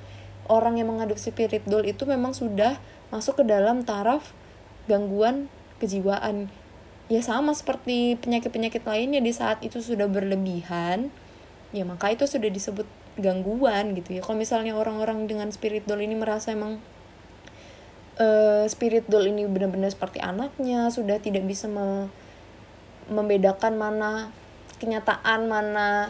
orang 0.48 0.80
yang 0.80 0.88
mengaduk 0.88 1.20
spirit 1.20 1.64
doll 1.68 1.84
itu 1.84 2.08
memang 2.08 2.32
sudah 2.32 2.80
masuk 3.12 3.40
ke 3.40 3.44
dalam 3.44 3.84
taraf 3.84 4.32
gangguan 4.88 5.52
kejiwaan. 5.78 6.48
Ya 7.12 7.20
sama 7.20 7.52
seperti 7.52 8.16
penyakit-penyakit 8.16 8.88
lainnya 8.88 9.20
di 9.20 9.32
saat 9.36 9.60
itu 9.60 9.84
sudah 9.84 10.08
berlebihan 10.08 11.12
ya 11.74 11.82
maka 11.82 12.14
itu 12.14 12.24
sudah 12.24 12.48
disebut 12.48 12.86
gangguan 13.18 13.98
gitu 13.98 14.18
ya. 14.18 14.20
Kalau 14.22 14.38
misalnya 14.38 14.78
orang-orang 14.78 15.26
dengan 15.26 15.50
spirit 15.50 15.86
doll 15.86 16.02
ini 16.02 16.14
merasa 16.14 16.54
emang 16.54 16.78
uh, 18.18 18.64
spirit 18.66 19.06
doll 19.10 19.26
ini 19.26 19.46
benar-benar 19.48 19.90
seperti 19.90 20.22
anaknya 20.22 20.90
sudah 20.90 21.18
tidak 21.18 21.46
bisa 21.46 21.70
me 21.70 22.10
membedakan 23.04 23.76
mana 23.76 24.32
kenyataan 24.80 25.44
mana 25.44 26.08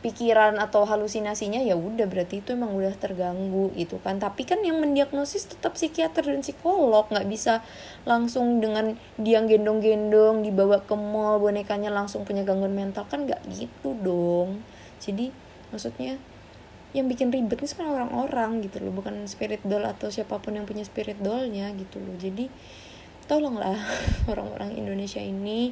pikiran 0.00 0.56
atau 0.56 0.88
halusinasinya 0.88 1.60
ya 1.60 1.76
udah 1.76 2.08
berarti 2.08 2.40
itu 2.40 2.56
emang 2.56 2.72
udah 2.72 2.96
terganggu 2.96 3.68
gitu 3.76 4.00
kan. 4.00 4.16
Tapi 4.16 4.48
kan 4.48 4.64
yang 4.64 4.80
mendiagnosis 4.80 5.44
tetap 5.44 5.76
psikiater 5.76 6.24
dan 6.24 6.40
psikolog 6.40 7.04
nggak 7.12 7.28
bisa 7.28 7.60
langsung 8.08 8.64
dengan 8.64 8.96
dia 9.20 9.44
gendong-gendong 9.44 10.40
dibawa 10.40 10.80
ke 10.80 10.96
mall 10.96 11.36
bonekanya 11.36 11.92
langsung 11.92 12.24
punya 12.24 12.48
gangguan 12.48 12.72
mental 12.72 13.04
kan 13.08 13.28
nggak 13.28 13.44
gitu 13.52 13.92
dong. 14.00 14.64
Jadi 15.04 15.36
maksudnya 15.68 16.16
yang 16.90 17.06
bikin 17.06 17.30
ribet 17.30 17.62
ini 17.62 17.68
sebenarnya 17.70 18.02
orang-orang 18.02 18.66
gitu 18.66 18.82
loh 18.82 18.90
bukan 18.90 19.30
spirit 19.30 19.62
doll 19.62 19.86
atau 19.86 20.10
siapa 20.10 20.42
pun 20.42 20.58
yang 20.58 20.66
punya 20.66 20.82
spirit 20.82 21.22
dollnya 21.22 21.70
gitu 21.78 22.02
loh. 22.02 22.18
Jadi 22.18 22.50
tolonglah 23.30 23.78
orang-orang 24.30 24.74
Indonesia 24.74 25.22
ini 25.22 25.70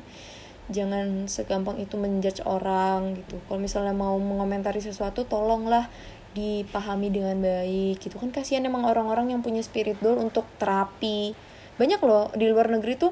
jangan 0.69 1.27
segampang 1.27 1.81
itu 1.83 1.99
menjudge 1.99 2.45
orang 2.47 3.19
gitu. 3.19 3.41
Kalau 3.51 3.59
misalnya 3.59 3.97
mau 3.97 4.15
mengomentari 4.21 4.79
sesuatu 4.79 5.27
tolonglah 5.27 5.91
dipahami 6.37 7.11
dengan 7.11 7.41
baik 7.41 7.99
gitu. 7.99 8.21
Kan 8.21 8.31
kasihan 8.31 8.63
emang 8.63 8.87
orang-orang 8.87 9.35
yang 9.35 9.41
punya 9.43 9.65
spirit 9.65 9.99
doll 9.99 10.21
untuk 10.23 10.47
terapi. 10.63 11.35
Banyak 11.81 11.99
loh 12.05 12.31
di 12.39 12.47
luar 12.47 12.71
negeri 12.71 12.95
tuh 12.95 13.11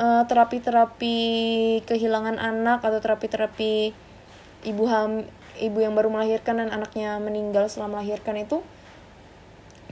uh, 0.00 0.24
terapi-terapi 0.24 1.16
kehilangan 1.84 2.40
anak 2.40 2.80
atau 2.80 2.96
terapi-terapi 3.02 3.92
ibu 4.62 4.84
ham 4.88 5.26
ibu 5.60 5.78
yang 5.82 5.92
baru 5.92 6.08
melahirkan 6.08 6.60
dan 6.62 6.68
anaknya 6.72 7.18
meninggal 7.20 7.68
setelah 7.68 7.98
melahirkan 7.98 8.40
itu 8.40 8.64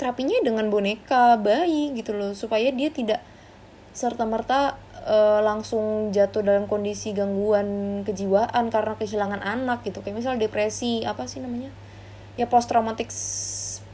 terapinya 0.01 0.41
dengan 0.41 0.73
boneka 0.73 1.37
bayi 1.37 1.93
gitu 1.93 2.17
loh 2.17 2.33
supaya 2.33 2.73
dia 2.73 2.89
tidak 2.89 3.21
serta 3.93 4.25
merta 4.25 4.81
uh, 5.05 5.45
langsung 5.45 6.15
jatuh 6.15 6.41
dalam 6.41 6.65
kondisi 6.65 7.13
gangguan 7.13 8.01
kejiwaan 8.09 8.73
karena 8.73 8.95
kehilangan 8.97 9.45
anak 9.45 9.85
gitu. 9.85 10.01
Kayak 10.01 10.17
misal 10.25 10.35
depresi 10.41 11.05
apa 11.05 11.29
sih 11.29 11.45
namanya? 11.45 11.69
Ya 12.41 12.49
post 12.49 12.73
traumatic 12.73 13.13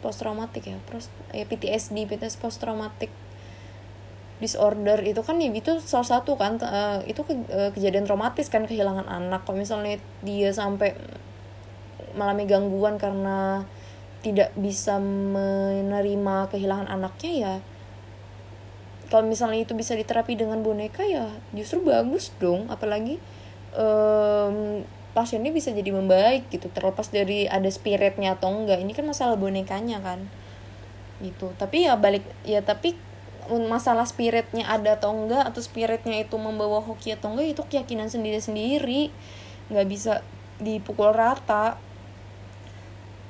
post 0.04 0.18
traumatic 0.22 0.62
ya 0.62 0.76
post 0.86 1.10
ya 1.34 1.42
PTSD 1.48 2.06
PTSD 2.06 2.38
post 2.38 2.62
traumatic 2.62 3.10
disorder 4.36 5.00
itu 5.00 5.24
kan 5.24 5.40
ya 5.40 5.48
itu 5.48 5.80
salah 5.80 6.04
satu 6.04 6.36
kan 6.36 6.60
uh, 6.60 7.00
itu 7.08 7.24
ke, 7.24 7.32
uh, 7.48 7.72
kejadian 7.72 8.04
traumatis 8.04 8.52
kan 8.52 8.68
kehilangan 8.68 9.08
anak. 9.08 9.48
Kalau 9.48 9.56
misalnya 9.56 9.96
dia 10.20 10.52
sampai 10.52 10.92
mengalami 12.16 12.44
gangguan 12.48 12.96
karena 12.96 13.68
tidak 14.24 14.50
bisa 14.58 14.98
menerima 14.98 16.50
kehilangan 16.50 16.88
anaknya 16.90 17.32
ya 17.36 17.54
kalau 19.06 19.24
misalnya 19.26 19.62
itu 19.62 19.74
bisa 19.78 19.94
diterapi 19.94 20.34
dengan 20.34 20.60
boneka 20.66 21.06
ya 21.06 21.30
justru 21.54 21.82
bagus 21.86 22.34
dong. 22.42 22.66
Apalagi 22.66 23.22
um, 23.78 24.82
pasiennya 25.14 25.54
bisa 25.54 25.70
jadi 25.70 25.94
membaik 25.94 26.50
gitu. 26.50 26.66
Terlepas 26.74 27.14
dari 27.14 27.46
ada 27.46 27.70
spiritnya 27.70 28.34
atau 28.34 28.50
enggak 28.50 28.82
ini 28.82 28.92
kan 28.92 29.06
masalah 29.06 29.38
bonekanya 29.38 30.02
kan. 30.02 30.26
Gitu. 31.22 31.54
Tapi 31.54 31.86
ya 31.86 31.94
balik 31.94 32.26
ya 32.42 32.60
tapi 32.66 32.98
masalah 33.46 34.02
spiritnya 34.02 34.66
ada 34.66 34.98
atau 34.98 35.14
enggak 35.14 35.46
atau 35.46 35.62
spiritnya 35.62 36.26
itu 36.26 36.34
membawa 36.34 36.82
hoki 36.82 37.14
atau 37.14 37.30
enggak 37.30 37.54
itu 37.54 37.62
keyakinan 37.62 38.10
sendiri 38.10 38.42
sendiri 38.42 39.14
nggak 39.70 39.86
bisa 39.86 40.26
dipukul 40.58 41.14
rata 41.14 41.78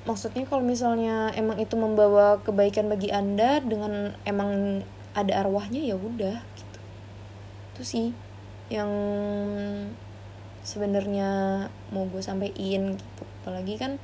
maksudnya 0.06 0.46
kalau 0.46 0.62
misalnya 0.62 1.34
emang 1.34 1.58
itu 1.58 1.74
membawa 1.74 2.38
kebaikan 2.40 2.86
bagi 2.86 3.10
anda 3.10 3.58
dengan 3.58 4.14
emang 4.22 4.82
ada 5.12 5.42
arwahnya 5.42 5.82
ya 5.82 5.98
udah 5.98 6.40
gitu. 6.56 6.78
Itu 7.74 7.82
sih 7.82 8.06
yang 8.70 8.90
sebenarnya 10.62 11.30
mau 11.90 12.06
gue 12.06 12.22
sampaikan 12.22 12.94
gitu. 12.94 13.22
Apalagi 13.42 13.74
kan 13.78 13.98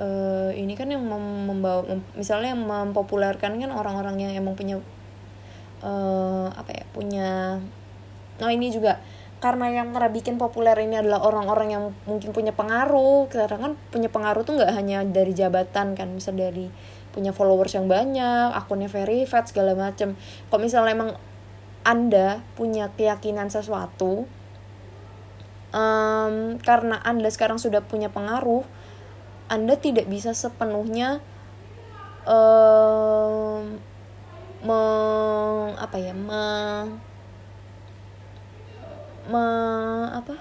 uh, 0.00 0.50
ini 0.54 0.72
kan 0.78 0.88
yang 0.88 1.04
mem 1.04 1.50
membawa 1.50 1.84
mem 1.84 2.00
misalnya 2.16 2.54
yang 2.56 2.64
mempopulerkan 2.64 3.58
kan 3.58 3.70
orang-orang 3.70 4.16
yang 4.22 4.32
emang 4.32 4.54
punya 4.56 4.80
uh, 5.82 6.48
apa 6.54 6.70
ya 6.72 6.84
punya 6.94 7.58
nah 8.38 8.50
ini 8.54 8.70
juga 8.70 9.02
karena 9.38 9.70
yang 9.70 9.94
karena 9.94 10.10
bikin 10.10 10.34
populer 10.34 10.74
ini 10.78 10.98
adalah 10.98 11.22
orang-orang 11.22 11.68
yang 11.70 11.84
mungkin 12.10 12.34
punya 12.34 12.50
pengaruh. 12.50 13.30
Karena 13.30 13.56
kan 13.58 13.72
punya 13.94 14.10
pengaruh 14.10 14.42
tuh 14.42 14.58
nggak 14.58 14.72
hanya 14.74 15.06
dari 15.06 15.30
jabatan 15.34 15.94
kan 15.94 16.08
bisa 16.14 16.34
dari 16.34 16.70
punya 17.14 17.30
followers 17.30 17.74
yang 17.74 17.86
banyak 17.86 18.54
akunnya 18.54 18.90
verified 18.90 19.46
segala 19.46 19.78
macem. 19.78 20.18
Kalau 20.50 20.60
misalnya 20.60 20.92
emang 20.94 21.10
anda 21.86 22.42
punya 22.58 22.90
keyakinan 22.98 23.48
sesuatu 23.48 24.26
um, 25.72 26.34
karena 26.60 27.00
anda 27.06 27.30
sekarang 27.32 27.56
sudah 27.56 27.80
punya 27.80 28.12
pengaruh 28.12 28.66
anda 29.48 29.80
tidak 29.80 30.04
bisa 30.12 30.36
sepenuhnya 30.36 31.24
um, 32.28 33.80
me, 34.60 34.80
apa 35.80 35.96
ya 35.96 36.12
me, 36.12 36.44
me 39.28 39.44
apa? 40.10 40.34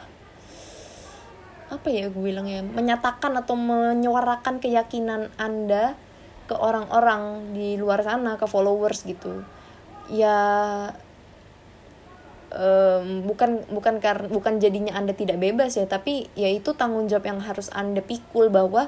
Apa 1.68 1.88
ya 1.92 2.08
gue 2.08 2.24
bilang 2.24 2.48
ya 2.48 2.64
menyatakan 2.64 3.36
atau 3.36 3.60
menyuarakan 3.60 4.64
keyakinan 4.64 5.30
anda 5.36 6.00
ke 6.48 6.56
orang-orang 6.56 7.52
di 7.52 7.76
luar 7.76 8.02
sana 8.08 8.40
ke 8.40 8.48
followers 8.48 9.04
gitu. 9.04 9.44
Ya 10.08 10.40
um, 12.52 13.28
bukan 13.28 13.68
bukan 13.68 14.00
karena 14.00 14.28
bukan 14.32 14.60
jadinya 14.64 14.96
anda 14.96 15.12
tidak 15.12 15.40
bebas 15.40 15.76
ya 15.76 15.86
tapi 15.86 16.32
ya 16.40 16.48
itu 16.48 16.72
tanggung 16.76 17.12
jawab 17.12 17.28
yang 17.28 17.40
harus 17.44 17.68
anda 17.76 18.00
pikul 18.00 18.48
bahwa 18.48 18.88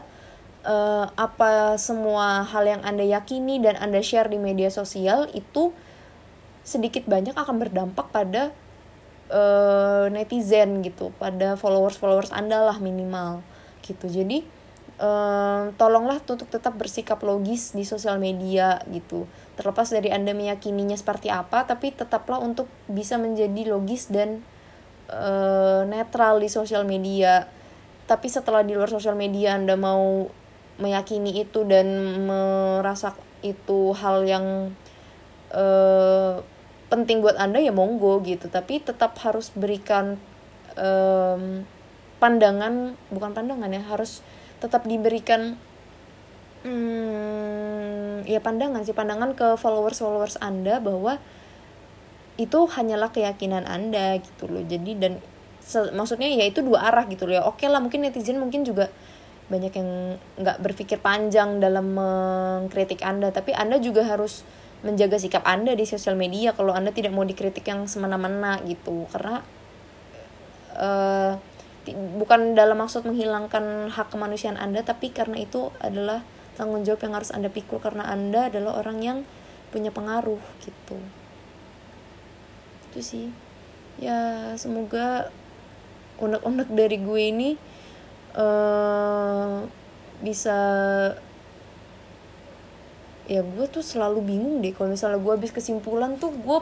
uh, 0.63 1.05
apa 1.15 1.75
semua 1.75 2.47
hal 2.47 2.63
yang 2.67 2.81
anda 2.83 3.03
yakini 3.03 3.59
dan 3.59 3.75
anda 3.79 3.99
share 3.99 4.31
di 4.31 4.39
media 4.39 4.71
sosial 4.71 5.27
itu 5.35 5.75
sedikit 6.63 7.07
banyak 7.07 7.33
akan 7.33 7.55
berdampak 7.57 8.12
pada 8.13 8.53
uh, 9.29 10.05
netizen 10.11 10.81
gitu 10.81 11.13
pada 11.17 11.55
followers 11.55 11.97
followers 11.97 12.33
anda 12.33 12.61
lah 12.61 12.77
minimal 12.81 13.45
gitu. 13.85 14.09
Jadi 14.09 14.45
um, 14.99 15.71
tolonglah 15.79 16.21
untuk 16.21 16.49
tetap 16.49 16.75
bersikap 16.75 17.21
logis 17.23 17.73
di 17.73 17.87
sosial 17.87 18.19
media 18.21 18.83
gitu. 18.91 19.25
Terlepas 19.55 19.89
dari 19.89 20.11
anda 20.11 20.35
meyakininya 20.35 20.97
seperti 20.97 21.31
apa 21.31 21.65
tapi 21.65 21.95
tetaplah 21.95 22.37
untuk 22.41 22.67
bisa 22.89 23.15
menjadi 23.17 23.69
logis 23.69 24.11
dan 24.11 24.43
uh, 25.09 25.87
netral 25.87 26.41
di 26.43 26.49
sosial 26.51 26.83
media. 26.85 27.47
Tapi 28.05 28.27
setelah 28.27 28.65
di 28.65 28.73
luar 28.73 28.89
sosial 28.89 29.13
media 29.13 29.53
anda 29.53 29.77
mau 29.77 30.29
meyakini 30.79 31.43
itu 31.43 31.67
dan 31.67 31.85
merasa 32.25 33.13
itu 33.43 33.93
hal 33.95 34.23
yang 34.25 34.73
uh, 35.53 36.39
penting 36.89 37.21
buat 37.21 37.38
anda 37.38 37.62
ya 37.62 37.71
monggo 37.71 38.19
gitu. 38.25 38.49
Tapi 38.49 38.82
tetap 38.82 39.15
harus 39.21 39.54
berikan 39.54 40.17
um, 40.75 41.63
pandangan 42.19 42.99
bukan 43.13 43.32
pandangan 43.32 43.71
ya 43.71 43.82
harus 43.86 44.25
tetap 44.60 44.84
diberikan 44.84 45.56
hmm, 46.67 48.28
ya 48.28 48.43
pandangan 48.43 48.84
sih 48.84 48.91
pandangan 48.91 49.32
ke 49.38 49.56
followers 49.56 50.04
followers 50.04 50.36
anda 50.43 50.84
bahwa 50.84 51.15
itu 52.36 52.60
hanyalah 52.67 53.12
keyakinan 53.15 53.63
anda 53.69 54.19
gitu 54.19 54.52
loh. 54.52 54.63
Jadi 54.65 54.91
dan 54.99 55.13
maksudnya 55.93 56.28
ya 56.28 56.49
itu 56.49 56.60
dua 56.65 56.91
arah 56.91 57.08
gitu 57.08 57.30
loh 57.30 57.39
ya. 57.39 57.43
Oke 57.47 57.69
lah 57.71 57.80
mungkin 57.80 58.04
netizen 58.04 58.41
mungkin 58.41 58.67
juga 58.67 58.91
banyak 59.49 59.73
yang 59.73 59.89
nggak 60.39 60.58
berpikir 60.62 61.02
panjang 61.02 61.58
dalam 61.58 61.97
mengkritik 61.97 63.02
anda 63.02 63.34
tapi 63.34 63.52
anda 63.58 63.82
juga 63.82 64.06
harus 64.06 64.45
menjaga 64.79 65.19
sikap 65.19 65.43
anda 65.43 65.75
di 65.75 65.83
sosial 65.83 66.15
media 66.15 66.55
kalau 66.55 66.71
anda 66.71 66.95
tidak 66.95 67.11
mau 67.11 67.27
dikritik 67.27 67.67
yang 67.67 67.85
semena-mena 67.85 68.63
gitu. 68.63 69.05
Karena 69.11 69.43
uh, 70.79 71.35
bukan 71.93 72.53
dalam 72.55 72.79
maksud 72.79 73.03
menghilangkan 73.03 73.91
hak 73.91 74.13
kemanusiaan 74.13 74.59
anda 74.59 74.85
tapi 74.85 75.11
karena 75.11 75.41
itu 75.41 75.73
adalah 75.83 76.23
tanggung 76.59 76.83
jawab 76.83 77.07
yang 77.07 77.13
harus 77.15 77.31
anda 77.31 77.47
pikul 77.47 77.79
karena 77.79 78.07
anda 78.07 78.51
adalah 78.51 78.79
orang 78.79 78.99
yang 78.99 79.17
punya 79.71 79.91
pengaruh 79.91 80.41
gitu. 80.63 80.99
Itu 82.91 82.99
sih. 82.99 83.27
Ya 83.99 84.53
semoga 84.55 85.31
unek-unek 86.19 86.67
dari 86.71 86.97
gue 86.99 87.21
ini 87.31 87.49
uh, 88.35 89.63
bisa 90.19 90.59
ya 93.29 93.45
gue 93.45 93.65
tuh 93.69 93.85
selalu 93.85 94.25
bingung 94.25 94.65
deh 94.65 94.73
kalau 94.73 94.89
misalnya 94.89 95.21
gue 95.21 95.33
habis 95.37 95.53
kesimpulan 95.53 96.17
tuh 96.17 96.33
gue 96.33 96.59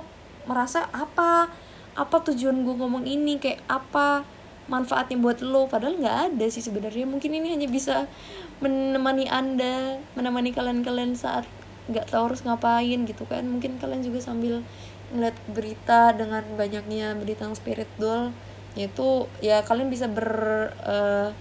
merasa 0.47 0.91
apa? 0.91 1.47
Apa 1.95 2.15
tujuan 2.27 2.61
gue 2.67 2.75
ngomong 2.75 3.07
ini? 3.07 3.39
Kayak 3.39 3.63
apa 3.71 4.27
manfaatnya 4.67 5.15
buat 5.19 5.39
lo? 5.39 5.71
Padahal 5.71 5.95
nggak 5.95 6.17
ada 6.35 6.45
sih 6.51 6.59
sebenarnya. 6.59 7.07
Mungkin 7.07 7.31
ini 7.31 7.55
hanya 7.55 7.71
bisa 7.71 8.11
menemani 8.59 9.31
anda 9.31 10.03
menemani 10.19 10.51
kalian-kalian 10.51 11.15
saat 11.15 11.47
nggak 11.87 12.11
tahu 12.11 12.35
harus 12.35 12.43
ngapain 12.43 13.07
gitu 13.07 13.23
kan. 13.23 13.47
Mungkin 13.47 13.79
kalian 13.79 14.03
juga 14.03 14.19
sambil 14.19 14.59
ngeliat 15.15 15.39
berita 15.47 16.11
dengan 16.11 16.43
banyaknya 16.59 17.15
berita 17.15 17.47
yang 17.47 17.55
spiritual 17.55 18.35
yaitu 18.75 19.25
ya 19.39 19.63
kalian 19.63 19.87
bisa 19.87 20.05
ber 20.11 20.29
uh, 20.83 21.31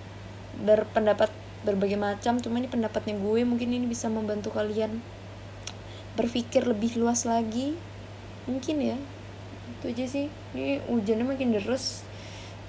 berpendapat 0.63 1.35
berbagai 1.67 1.99
macam. 1.99 2.39
Cuma 2.39 2.63
ini 2.63 2.71
pendapatnya 2.71 3.19
gue. 3.19 3.43
Mungkin 3.43 3.75
ini 3.75 3.91
bisa 3.91 4.07
membantu 4.07 4.55
kalian 4.55 5.03
berpikir 6.17 6.65
lebih 6.65 6.97
luas 6.97 7.29
lagi. 7.29 7.77
Mungkin 8.49 8.77
ya. 8.81 8.99
Itu 9.77 9.93
aja 9.93 10.05
sih. 10.09 10.27
Ini 10.57 10.83
hujannya 10.89 11.27
makin 11.29 11.55
deras. 11.55 12.03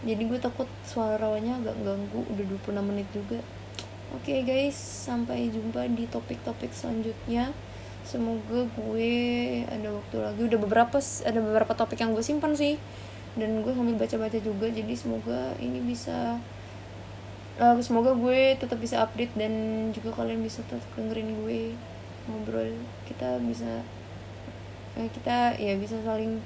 Jadi 0.06 0.30
gue 0.30 0.38
takut 0.38 0.70
suaranya 0.86 1.58
agak 1.64 1.76
ganggu. 1.82 2.22
Udah 2.28 2.46
26 2.68 2.90
menit 2.92 3.08
juga. 3.16 3.40
Oke 4.14 4.36
okay 4.36 4.40
guys. 4.44 4.76
Sampai 4.78 5.48
jumpa 5.48 5.88
di 5.88 6.06
topik-topik 6.12 6.76
selanjutnya. 6.76 7.56
Semoga 8.04 8.68
gue 8.76 9.12
ada 9.66 9.90
waktu 9.96 10.18
lagi. 10.20 10.42
Udah 10.44 10.60
beberapa 10.60 10.98
ada 11.02 11.40
beberapa 11.40 11.74
topik 11.74 12.04
yang 12.04 12.12
gue 12.12 12.24
simpan 12.24 12.54
sih. 12.54 12.76
Dan 13.40 13.64
gue 13.64 13.72
sambil 13.72 13.96
baca-baca 13.96 14.38
juga. 14.44 14.68
Jadi 14.68 14.94
semoga 14.94 15.56
ini 15.64 15.80
bisa 15.82 16.38
uh, 17.62 17.78
semoga 17.82 18.14
gue 18.14 18.56
tetap 18.58 18.78
bisa 18.78 19.02
update 19.04 19.34
dan 19.36 19.54
juga 19.94 20.14
kalian 20.14 20.42
bisa 20.46 20.62
tetap 20.66 20.86
dengerin 20.96 21.30
gue 21.44 21.62
ngobrol 22.28 22.76
kita 23.08 23.40
bisa 23.44 23.82
uh, 25.00 25.10
kita 25.12 25.56
ya 25.58 25.74
bisa 25.80 25.98
saling 26.04 26.44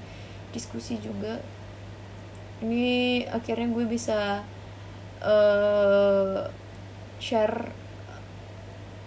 diskusi 0.51 0.99
juga. 0.99 1.39
Ini 2.61 3.25
akhirnya 3.33 3.73
gue 3.73 3.85
bisa 3.89 4.45
uh, 5.23 6.45
share 7.17 7.73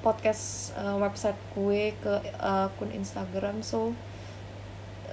podcast 0.02 0.74
uh, 0.76 0.98
website 0.98 1.38
gue 1.54 1.94
ke 2.02 2.14
uh, 2.42 2.68
akun 2.68 2.90
Instagram. 2.90 3.62
So 3.62 3.94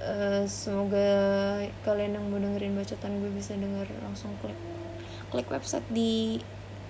uh, 0.02 0.42
semoga 0.50 1.08
kalian 1.86 2.18
yang 2.18 2.26
mau 2.26 2.42
dengerin 2.42 2.74
bacotan 2.74 3.22
gue 3.22 3.30
bisa 3.30 3.54
denger 3.54 3.86
langsung 4.02 4.34
klik 4.42 4.58
klik 5.30 5.48
website 5.48 5.86
di 5.92 6.42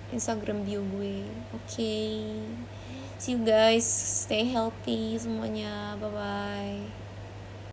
Instagram 0.09 0.65
bio 0.65 0.81
gue. 0.81 1.25
Oke. 1.53 1.69
okay. 1.69 2.82
See 3.23 3.39
you 3.39 3.47
guys. 3.47 3.87
Stay 3.87 4.43
healthy 4.51 5.15
semuanya. 5.15 5.95
Bye 5.95 6.11
bye 6.11 7.02